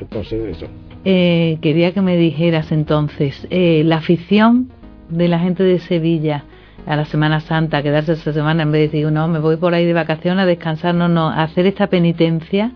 Entonces, 0.00 0.56
eso. 0.56 0.66
Eh, 1.04 1.58
quería 1.60 1.92
que 1.92 2.00
me 2.00 2.16
dijeras 2.16 2.72
entonces, 2.72 3.46
eh, 3.50 3.82
la 3.84 3.96
afición 3.96 4.70
de 5.08 5.28
la 5.28 5.38
gente 5.38 5.62
de 5.62 5.78
Sevilla 5.78 6.44
a 6.86 6.96
la 6.96 7.04
Semana 7.04 7.40
Santa, 7.40 7.82
quedarse 7.82 8.12
esa 8.12 8.32
semana 8.32 8.62
en 8.62 8.72
vez 8.72 8.80
de 8.80 8.98
decir, 8.98 9.12
no, 9.12 9.28
me 9.28 9.38
voy 9.38 9.56
por 9.56 9.74
ahí 9.74 9.86
de 9.86 9.92
vacaciones 9.92 10.42
a 10.42 10.46
descansar, 10.46 10.94
no, 10.94 11.08
no, 11.08 11.28
hacer 11.28 11.66
esta 11.66 11.86
penitencia, 11.88 12.72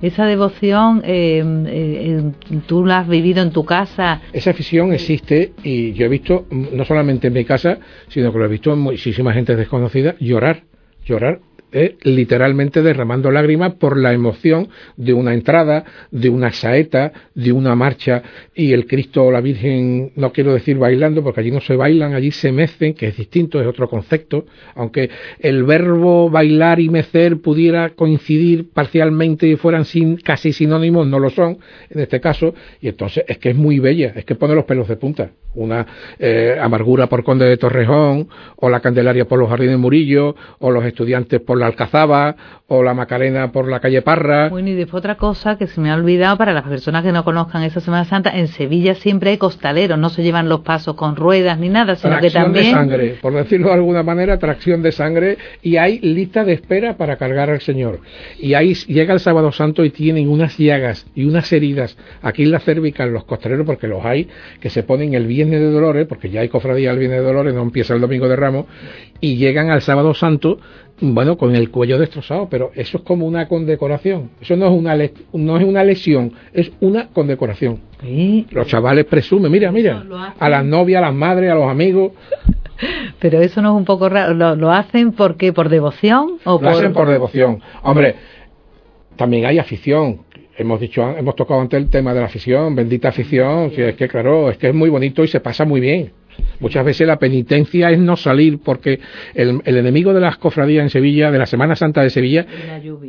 esa 0.00 0.26
devoción, 0.26 1.02
eh, 1.04 1.42
eh, 1.66 2.32
tú 2.66 2.84
la 2.84 2.98
has 2.98 3.08
vivido 3.08 3.42
en 3.42 3.52
tu 3.52 3.64
casa. 3.64 4.20
Esa 4.32 4.50
afición 4.50 4.92
existe 4.92 5.52
y 5.62 5.92
yo 5.92 6.06
he 6.06 6.08
visto, 6.08 6.46
no 6.50 6.84
solamente 6.84 7.28
en 7.28 7.34
mi 7.34 7.44
casa, 7.44 7.78
sino 8.08 8.32
que 8.32 8.38
lo 8.38 8.44
he 8.46 8.48
visto 8.48 8.72
en 8.72 8.80
muchísima 8.80 9.32
gente 9.32 9.54
desconocida, 9.54 10.16
llorar, 10.18 10.64
llorar 11.04 11.40
eh, 11.72 11.96
literalmente 12.02 12.82
derramando 12.82 13.30
lágrimas 13.30 13.74
por 13.74 13.96
la 13.96 14.12
emoción 14.12 14.68
de 14.96 15.12
una 15.12 15.34
entrada, 15.34 15.84
de 16.10 16.28
una 16.28 16.52
saeta, 16.52 17.12
de 17.34 17.52
una 17.52 17.74
marcha 17.74 18.22
y 18.54 18.72
el 18.72 18.86
Cristo 18.86 19.24
o 19.24 19.32
la 19.32 19.40
Virgen, 19.40 20.12
no 20.16 20.32
quiero 20.32 20.52
decir 20.52 20.76
bailando 20.76 21.22
porque 21.22 21.40
allí 21.40 21.50
no 21.50 21.60
se 21.60 21.76
bailan, 21.76 22.14
allí 22.14 22.30
se 22.30 22.52
mecen, 22.52 22.94
que 22.94 23.08
es 23.08 23.16
distinto, 23.16 23.60
es 23.60 23.66
otro 23.66 23.88
concepto, 23.88 24.46
aunque 24.74 25.10
el 25.38 25.64
verbo 25.64 26.30
bailar 26.30 26.80
y 26.80 26.88
mecer 26.88 27.38
pudiera 27.38 27.90
coincidir 27.90 28.70
parcialmente 28.70 29.46
y 29.46 29.56
fueran 29.56 29.84
sin, 29.84 30.16
casi 30.16 30.52
sinónimos, 30.52 31.06
no 31.06 31.18
lo 31.18 31.30
son 31.30 31.58
en 31.90 32.00
este 32.00 32.20
caso, 32.20 32.54
y 32.80 32.88
entonces 32.88 33.24
es 33.26 33.38
que 33.38 33.50
es 33.50 33.56
muy 33.56 33.78
bella, 33.78 34.12
es 34.14 34.24
que 34.24 34.34
pone 34.34 34.54
los 34.54 34.64
pelos 34.64 34.88
de 34.88 34.96
punta 34.96 35.30
una 35.54 35.86
eh, 36.18 36.56
amargura 36.60 37.08
por 37.08 37.24
Conde 37.24 37.46
de 37.46 37.56
Torrejón, 37.56 38.28
o 38.56 38.68
la 38.68 38.80
Candelaria 38.80 39.26
por 39.26 39.38
los 39.38 39.48
Jardines 39.48 39.78
Murillo, 39.78 40.34
o 40.58 40.70
los 40.70 40.84
estudiantes 40.84 41.40
por 41.40 41.58
la 41.58 41.66
Alcazaba, 41.66 42.36
o 42.68 42.82
la 42.82 42.94
Macarena 42.94 43.52
por 43.52 43.68
la 43.68 43.80
calle 43.80 44.02
Parra. 44.02 44.48
Bueno, 44.48 44.70
y 44.70 44.74
después 44.74 45.00
otra 45.00 45.16
cosa 45.16 45.58
que 45.58 45.66
se 45.66 45.80
me 45.80 45.90
ha 45.90 45.94
olvidado 45.94 46.38
para 46.38 46.52
las 46.52 46.64
personas 46.64 47.02
que 47.04 47.12
no 47.12 47.22
conozcan 47.24 47.62
esa 47.64 47.80
Semana 47.80 48.04
Santa, 48.04 48.30
en 48.30 48.48
Sevilla 48.48 48.94
siempre 48.94 49.30
hay 49.30 49.36
costaleros, 49.36 49.98
no 49.98 50.08
se 50.08 50.22
llevan 50.22 50.48
los 50.48 50.60
pasos 50.60 50.94
con 50.96 51.16
ruedas 51.16 51.58
ni 51.58 51.68
nada, 51.68 51.96
sino 51.96 52.18
que 52.18 52.30
también... 52.30 52.64
de 52.66 52.70
sangre, 52.70 53.18
por 53.20 53.34
decirlo 53.34 53.68
de 53.68 53.74
alguna 53.74 54.02
manera, 54.02 54.38
tracción 54.38 54.82
de 54.82 54.92
sangre, 54.92 55.36
y 55.60 55.76
hay 55.76 55.98
lista 56.00 56.44
de 56.44 56.54
espera 56.54 56.96
para 56.96 57.16
cargar 57.16 57.50
al 57.50 57.60
Señor. 57.60 58.00
Y 58.38 58.54
ahí 58.54 58.74
llega 58.86 59.12
el 59.12 59.20
Sábado 59.20 59.52
Santo 59.52 59.84
y 59.84 59.90
tienen 59.90 60.28
unas 60.28 60.56
llagas 60.56 61.06
y 61.14 61.24
unas 61.24 61.52
heridas 61.52 61.98
aquí 62.22 62.44
en 62.44 62.52
la 62.52 62.60
cervical 62.60 63.12
los 63.12 63.24
costaleros, 63.24 63.66
porque 63.66 63.86
los 63.86 64.04
hay, 64.04 64.28
que 64.60 64.70
se 64.70 64.82
ponen 64.82 65.14
el 65.14 65.26
De 65.50 65.70
Dolores, 65.70 66.06
porque 66.06 66.30
ya 66.30 66.40
hay 66.40 66.48
cofradía 66.48 66.90
el 66.90 66.98
Viernes 66.98 67.20
de 67.20 67.26
Dolores, 67.26 67.54
no 67.54 67.62
empieza 67.62 67.94
el 67.94 68.00
Domingo 68.00 68.28
de 68.28 68.36
Ramos, 68.36 68.66
y 69.20 69.36
llegan 69.36 69.70
al 69.70 69.82
Sábado 69.82 70.14
Santo, 70.14 70.58
bueno, 71.00 71.36
con 71.36 71.56
el 71.56 71.70
cuello 71.70 71.98
destrozado, 71.98 72.48
pero 72.48 72.70
eso 72.74 72.98
es 72.98 73.04
como 73.04 73.26
una 73.26 73.48
condecoración. 73.48 74.30
Eso 74.40 74.56
no 74.56 74.66
es 74.66 74.72
una, 74.72 74.96
no 75.32 75.56
es 75.56 75.64
una 75.64 75.84
lesión, 75.84 76.32
es 76.52 76.70
una 76.80 77.08
condecoración. 77.08 77.80
Los 78.50 78.66
chavales 78.66 79.04
presumen, 79.06 79.50
mira, 79.50 79.72
mira, 79.72 80.04
a 80.38 80.48
las 80.48 80.64
novias, 80.64 81.02
a 81.02 81.06
las 81.06 81.14
madres, 81.14 81.50
a 81.50 81.54
los 81.54 81.68
amigos. 81.68 82.12
Pero 83.20 83.40
eso 83.40 83.62
no 83.62 83.70
es 83.70 83.76
un 83.76 83.84
poco 83.84 84.08
raro. 84.08 84.34
¿Lo, 84.34 84.72
hacen 84.72 85.12
porque 85.12 85.52
por 85.52 85.68
devoción 85.68 86.38
o 86.44 86.60
lo 86.60 86.68
hacen 86.68 86.92
por 86.92 87.08
devoción. 87.08 87.60
Hombre, 87.82 88.16
también 89.16 89.46
hay 89.46 89.58
afición 89.58 90.20
hemos 90.56 90.80
dicho, 90.80 91.16
hemos 91.16 91.36
tocado 91.36 91.60
antes 91.60 91.80
el 91.80 91.88
tema 91.88 92.12
de 92.14 92.20
la 92.20 92.26
afición, 92.26 92.74
bendita 92.74 93.08
afición, 93.08 93.70
que 93.70 93.90
es 93.90 93.96
que 93.96 94.08
claro, 94.08 94.50
es 94.50 94.58
que 94.58 94.68
es 94.68 94.74
muy 94.74 94.90
bonito 94.90 95.24
y 95.24 95.28
se 95.28 95.40
pasa 95.40 95.64
muy 95.64 95.80
bien. 95.80 96.12
Muchas 96.60 96.84
veces 96.84 97.06
la 97.06 97.18
penitencia 97.18 97.90
es 97.90 97.98
no 97.98 98.16
salir 98.16 98.58
porque 98.58 99.00
el, 99.34 99.60
enemigo 99.64 100.14
de 100.14 100.20
las 100.20 100.38
cofradías 100.38 100.82
en 100.82 100.90
Sevilla, 100.90 101.30
de 101.30 101.38
la 101.38 101.46
Semana 101.46 101.76
Santa 101.76 102.02
de 102.02 102.10
Sevilla, 102.10 102.46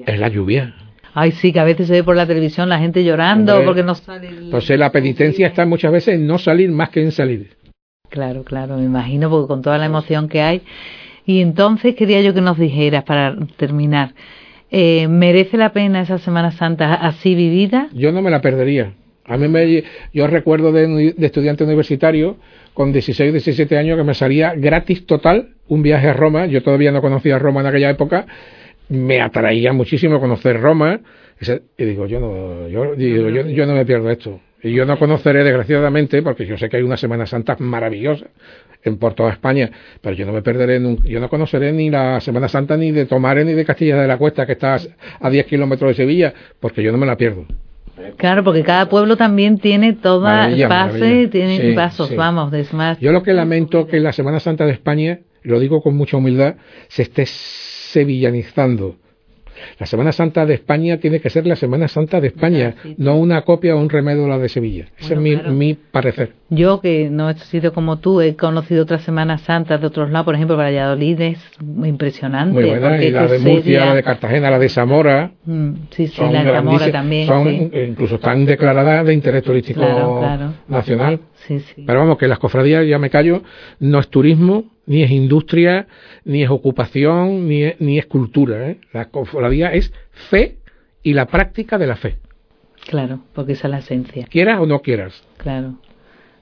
es 0.05 0.19
la 0.19 0.27
lluvia. 0.27 0.75
Ay, 1.13 1.31
sí, 1.31 1.53
que 1.53 1.59
a 1.59 1.63
veces 1.63 1.87
se 1.87 1.93
ve 1.93 2.03
por 2.03 2.15
la 2.15 2.25
televisión 2.25 2.69
la 2.69 2.79
gente 2.79 3.03
llorando 3.03 3.63
porque 3.63 3.83
no 3.83 3.93
sale. 3.93 4.27
Entonces 4.29 4.79
la 4.79 4.91
penitencia 4.91 5.47
está 5.47 5.65
muchas 5.65 5.91
veces 5.91 6.15
en 6.15 6.25
no 6.25 6.39
salir 6.39 6.71
más 6.71 6.89
que 6.89 7.01
en 7.01 7.11
salir. 7.11 7.51
Claro, 8.09 8.43
claro, 8.43 8.77
me 8.77 8.83
imagino, 8.83 9.29
porque 9.29 9.47
con 9.47 9.61
toda 9.61 9.77
la 9.77 9.85
emoción 9.85 10.27
que 10.27 10.41
hay. 10.41 10.61
Y 11.25 11.41
entonces 11.41 11.95
quería 11.95 12.21
yo 12.21 12.33
que 12.33 12.41
nos 12.41 12.57
dijeras, 12.57 13.03
para 13.03 13.35
terminar, 13.57 14.13
eh, 14.75 15.07
¿merece 15.07 15.55
la 15.55 15.71
pena 15.71 16.01
esa 16.01 16.17
Semana 16.17 16.49
Santa 16.49 16.95
así 16.95 17.35
vivida? 17.35 17.89
Yo 17.93 18.11
no 18.11 18.23
me 18.23 18.31
la 18.31 18.41
perdería. 18.41 18.93
A 19.25 19.37
mí 19.37 19.47
me, 19.47 19.83
yo 20.11 20.25
recuerdo 20.25 20.71
de, 20.71 21.13
estudiante 21.19 21.63
universitario 21.63 22.37
con 22.73 22.91
16, 22.91 23.33
17 23.33 23.77
años 23.77 23.97
que 23.97 24.03
me 24.03 24.15
salía 24.15 24.55
gratis 24.55 25.05
total 25.05 25.49
un 25.67 25.83
viaje 25.83 26.09
a 26.09 26.13
Roma. 26.13 26.47
Yo 26.47 26.63
todavía 26.63 26.91
no 26.91 27.01
conocía 27.01 27.37
Roma 27.37 27.61
en 27.61 27.67
aquella 27.67 27.91
época. 27.91 28.25
Me 28.89 29.21
atraía 29.21 29.73
muchísimo 29.73 30.19
conocer 30.19 30.59
Roma. 30.59 31.01
Y 31.77 31.85
digo, 31.85 32.07
yo 32.07 32.19
no, 32.19 32.67
yo, 32.67 32.95
digo, 32.95 33.29
yo, 33.29 33.47
yo 33.47 33.67
no 33.67 33.75
me 33.75 33.85
pierdo 33.85 34.09
esto. 34.09 34.41
Y 34.63 34.73
yo 34.73 34.85
no 34.85 34.97
conoceré, 34.97 35.43
desgraciadamente, 35.43 36.23
porque 36.23 36.47
yo 36.47 36.57
sé 36.57 36.67
que 36.67 36.77
hay 36.77 36.83
una 36.83 36.97
Semana 36.97 37.27
Santa 37.27 37.57
maravillosa 37.59 38.25
en 38.83 38.97
por 38.97 39.13
toda 39.13 39.31
España, 39.31 39.69
pero 40.01 40.15
yo 40.15 40.25
no 40.25 40.33
me 40.33 40.41
perderé, 40.41 40.81
yo 41.03 41.19
no 41.19 41.29
conoceré 41.29 41.71
ni 41.71 41.89
la 41.89 42.19
Semana 42.19 42.47
Santa 42.47 42.77
ni 42.77 42.91
de 42.91 43.05
Tomares 43.05 43.45
ni 43.45 43.53
de 43.53 43.65
Castilla 43.65 44.01
de 44.01 44.07
la 44.07 44.17
Cuesta, 44.17 44.45
que 44.45 44.53
está 44.53 44.77
a 45.19 45.29
10 45.29 45.45
kilómetros 45.45 45.89
de 45.89 45.95
Sevilla, 45.95 46.33
porque 46.59 46.83
yo 46.83 46.91
no 46.91 46.97
me 46.97 47.05
la 47.05 47.17
pierdo. 47.17 47.45
Claro, 48.17 48.43
porque 48.43 48.63
cada 48.63 48.89
pueblo 48.89 49.17
también 49.17 49.59
tiene 49.59 49.93
toda 49.93 50.49
base, 50.67 51.27
tiene 51.27 51.73
pasos, 51.73 52.15
vamos, 52.15 52.51
de 52.51 52.65
más. 52.73 52.99
Yo 52.99 53.11
lo 53.11 53.23
que 53.23 53.33
lamento 53.33 53.87
que 53.87 53.99
la 53.99 54.11
Semana 54.11 54.39
Santa 54.39 54.65
de 54.65 54.71
España, 54.71 55.19
lo 55.43 55.59
digo 55.59 55.81
con 55.81 55.95
mucha 55.95 56.17
humildad, 56.17 56.55
se 56.87 57.03
esté 57.03 57.25
sevillanizando 57.25 58.95
la 59.79 59.85
Semana 59.85 60.11
Santa 60.11 60.45
de 60.45 60.55
España 60.55 60.97
tiene 60.97 61.19
que 61.19 61.29
ser 61.29 61.45
la 61.45 61.55
Semana 61.55 61.87
Santa 61.87 62.21
de 62.21 62.27
España, 62.27 62.75
no 62.97 63.17
una 63.17 63.41
copia 63.43 63.75
o 63.75 63.79
un 63.79 63.89
remedio 63.89 64.23
de 64.23 64.29
la 64.29 64.37
de 64.37 64.49
Sevilla. 64.49 64.85
Ese 64.97 65.13
es 65.13 65.19
mi, 65.19 65.73
parecer. 65.73 66.33
Yo, 66.49 66.81
que 66.81 67.09
no 67.09 67.29
he 67.29 67.33
sido 67.35 67.73
como 67.73 67.97
tú, 67.97 68.21
he 68.21 68.35
conocido 68.35 68.83
otras 68.83 69.03
Semanas 69.03 69.41
Santas 69.41 69.81
de 69.81 69.87
otros 69.87 70.11
lados, 70.11 70.25
por 70.25 70.35
ejemplo, 70.35 70.57
Valladolid 70.57 71.19
es 71.21 71.39
impresionante. 71.83 72.53
Muy 72.53 72.69
buena, 72.69 73.03
y 73.03 73.11
la 73.11 73.27
de 73.27 73.39
Murcia, 73.39 73.85
la 73.85 73.95
de 73.95 74.03
Cartagena, 74.03 74.51
la 74.51 74.59
de 74.59 74.69
Zamora. 74.69 75.31
Mm, 75.45 75.71
sí, 75.91 76.07
sí, 76.07 76.21
la 76.21 76.43
de 76.43 76.51
Zamora 76.51 76.91
también. 76.91 77.27
Son, 77.27 77.47
Incluso 77.47 78.15
están 78.15 78.45
declaradas 78.45 79.05
de 79.05 79.13
interés 79.13 79.43
turístico 79.43 79.81
nacional. 80.67 81.19
Sí, 81.47 81.59
sí. 81.59 81.83
Pero 81.85 81.99
vamos, 81.99 82.17
que 82.17 82.27
las 82.27 82.39
cofradías, 82.39 82.85
ya 82.87 82.99
me 82.99 83.09
callo, 83.09 83.43
no 83.79 83.99
es 83.99 84.07
turismo, 84.07 84.65
ni 84.85 85.03
es 85.03 85.11
industria, 85.11 85.87
ni 86.25 86.43
es 86.43 86.49
ocupación, 86.49 87.47
ni 87.47 87.63
es, 87.63 87.81
ni 87.81 87.99
es 87.99 88.05
cultura. 88.05 88.69
¿eh? 88.69 88.77
La 88.91 89.05
cofradía 89.05 89.73
es 89.73 89.93
fe 90.29 90.57
y 91.01 91.13
la 91.13 91.25
práctica 91.25 91.77
de 91.77 91.87
la 91.87 91.95
fe. 91.95 92.17
Claro, 92.87 93.19
porque 93.33 93.53
esa 93.53 93.67
es 93.67 93.71
la 93.71 93.77
esencia. 93.79 94.27
Quieras 94.29 94.59
o 94.59 94.65
no 94.65 94.81
quieras. 94.81 95.23
Claro. 95.37 95.75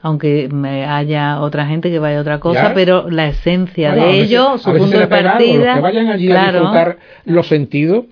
Aunque 0.03 0.49
haya 0.87 1.41
otra 1.41 1.67
gente 1.67 1.91
que 1.91 1.99
vaya 1.99 2.17
a 2.17 2.21
otra 2.21 2.39
cosa, 2.39 2.71
pero 2.73 3.07
la 3.11 3.27
esencia 3.27 3.93
de 3.93 4.19
ello, 4.19 4.57
su 4.57 4.73
punto 4.75 4.97
de 4.97 5.05
partida. 5.05 5.75
que 5.75 5.79
vayan 5.79 6.07
allí 6.07 6.31
a 6.31 6.51
disfrutar 6.51 6.97
los 7.25 7.47
sentidos, 7.47 8.05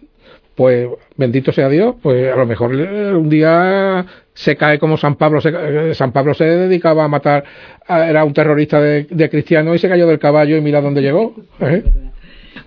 pues 0.53 0.87
bendito 1.17 1.51
sea 1.51 1.67
Dios, 1.67 1.95
pues 2.03 2.31
a 2.31 2.35
lo 2.35 2.45
mejor 2.45 2.75
un 2.75 3.29
día 3.29 4.05
se 4.39 4.55
cae 4.55 4.79
como 4.79 4.95
San 4.95 5.15
Pablo. 5.15 5.41
Se, 5.41 5.93
San 5.93 6.13
Pablo 6.13 6.33
se 6.33 6.45
dedicaba 6.45 7.03
a 7.03 7.07
matar, 7.09 7.43
era 7.89 8.23
un 8.23 8.33
terrorista 8.33 8.79
de, 8.79 9.05
de 9.09 9.29
cristiano 9.29 9.75
y 9.75 9.79
se 9.79 9.89
cayó 9.89 10.07
del 10.07 10.17
caballo 10.17 10.55
y 10.55 10.61
mira 10.61 10.79
dónde 10.79 11.01
llegó. 11.01 11.35
¿eh? 11.59 11.83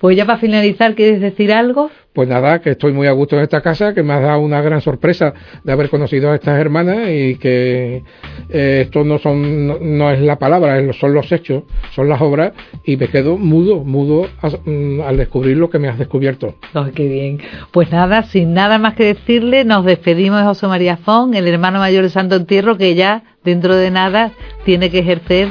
Pues 0.03 0.17
ya 0.17 0.27
para 0.27 0.41
finalizar, 0.41 0.97
¿quieres 0.97 1.21
decir 1.21 1.53
algo? 1.53 1.89
Pues 2.13 2.29
nada, 2.29 2.61
que 2.61 2.71
estoy 2.71 2.93
muy 2.93 3.07
a 3.07 3.13
gusto 3.13 3.37
en 3.37 3.43
esta 3.43 3.61
casa, 3.61 3.95
que 3.95 4.03
me 4.03 4.13
ha 4.15 4.19
dado 4.19 4.41
una 4.41 4.61
gran 4.61 4.81
sorpresa 4.81 5.33
de 5.63 5.71
haber 5.71 5.91
conocido 5.91 6.33
a 6.33 6.35
estas 6.35 6.59
hermanas 6.59 7.09
y 7.09 7.37
que 7.37 8.03
eh, 8.49 8.81
esto 8.83 9.05
no 9.05 9.21
son 9.21 9.97
no, 9.97 10.11
es 10.11 10.21
la 10.21 10.41
palabra, 10.41 10.93
son 10.95 11.15
los 11.15 11.31
hechos, 11.31 11.63
son 11.95 12.09
las 12.09 12.21
obras 12.21 12.53
y 12.85 12.97
me 12.97 13.07
quedo 13.07 13.39
mudo, 13.39 13.85
mudo 13.85 14.27
mm, 14.65 15.03
al 15.03 15.19
descubrir 15.19 15.57
lo 15.57 15.71
que 15.71 15.79
me 15.79 15.87
has 15.87 16.01
descubierto. 16.01 16.57
Oh, 16.75 16.87
qué 16.93 17.07
bien. 17.07 17.39
Pues 17.71 17.93
nada, 17.93 18.25
sin 18.25 18.55
nada 18.55 18.81
más 18.81 18.95
que 18.95 19.05
decirle, 19.05 19.65
nos 19.65 19.85
despedimos 19.85 20.41
de 20.41 20.47
José 20.47 20.67
María 20.67 20.97
Fon, 20.97 21.35
el 21.35 21.47
hermano 21.47 21.79
mayor 21.79 22.03
de 22.03 22.11
Santo 22.11 22.35
Entierro, 22.35 22.77
que 22.77 22.97
ya 22.97 23.23
dentro 23.45 23.77
de 23.77 23.93
nada 23.93 24.33
tiene 24.65 24.91
que 24.91 24.99
ejercer 24.99 25.51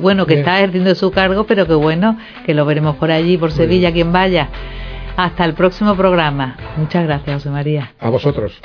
bueno, 0.00 0.26
que 0.26 0.34
está 0.34 0.58
ejerciendo 0.58 0.94
su 0.94 1.10
cargo, 1.10 1.44
pero 1.44 1.66
que 1.66 1.74
bueno, 1.74 2.18
que 2.44 2.54
lo 2.54 2.64
veremos 2.64 2.96
por 2.96 3.10
allí, 3.10 3.36
por 3.36 3.52
Sevilla, 3.52 3.92
quien 3.92 4.12
vaya. 4.12 4.48
Hasta 5.16 5.44
el 5.44 5.54
próximo 5.54 5.96
programa. 5.96 6.56
Muchas 6.76 7.04
gracias, 7.04 7.34
José 7.36 7.50
María. 7.50 7.92
A 7.98 8.08
vosotros. 8.08 8.60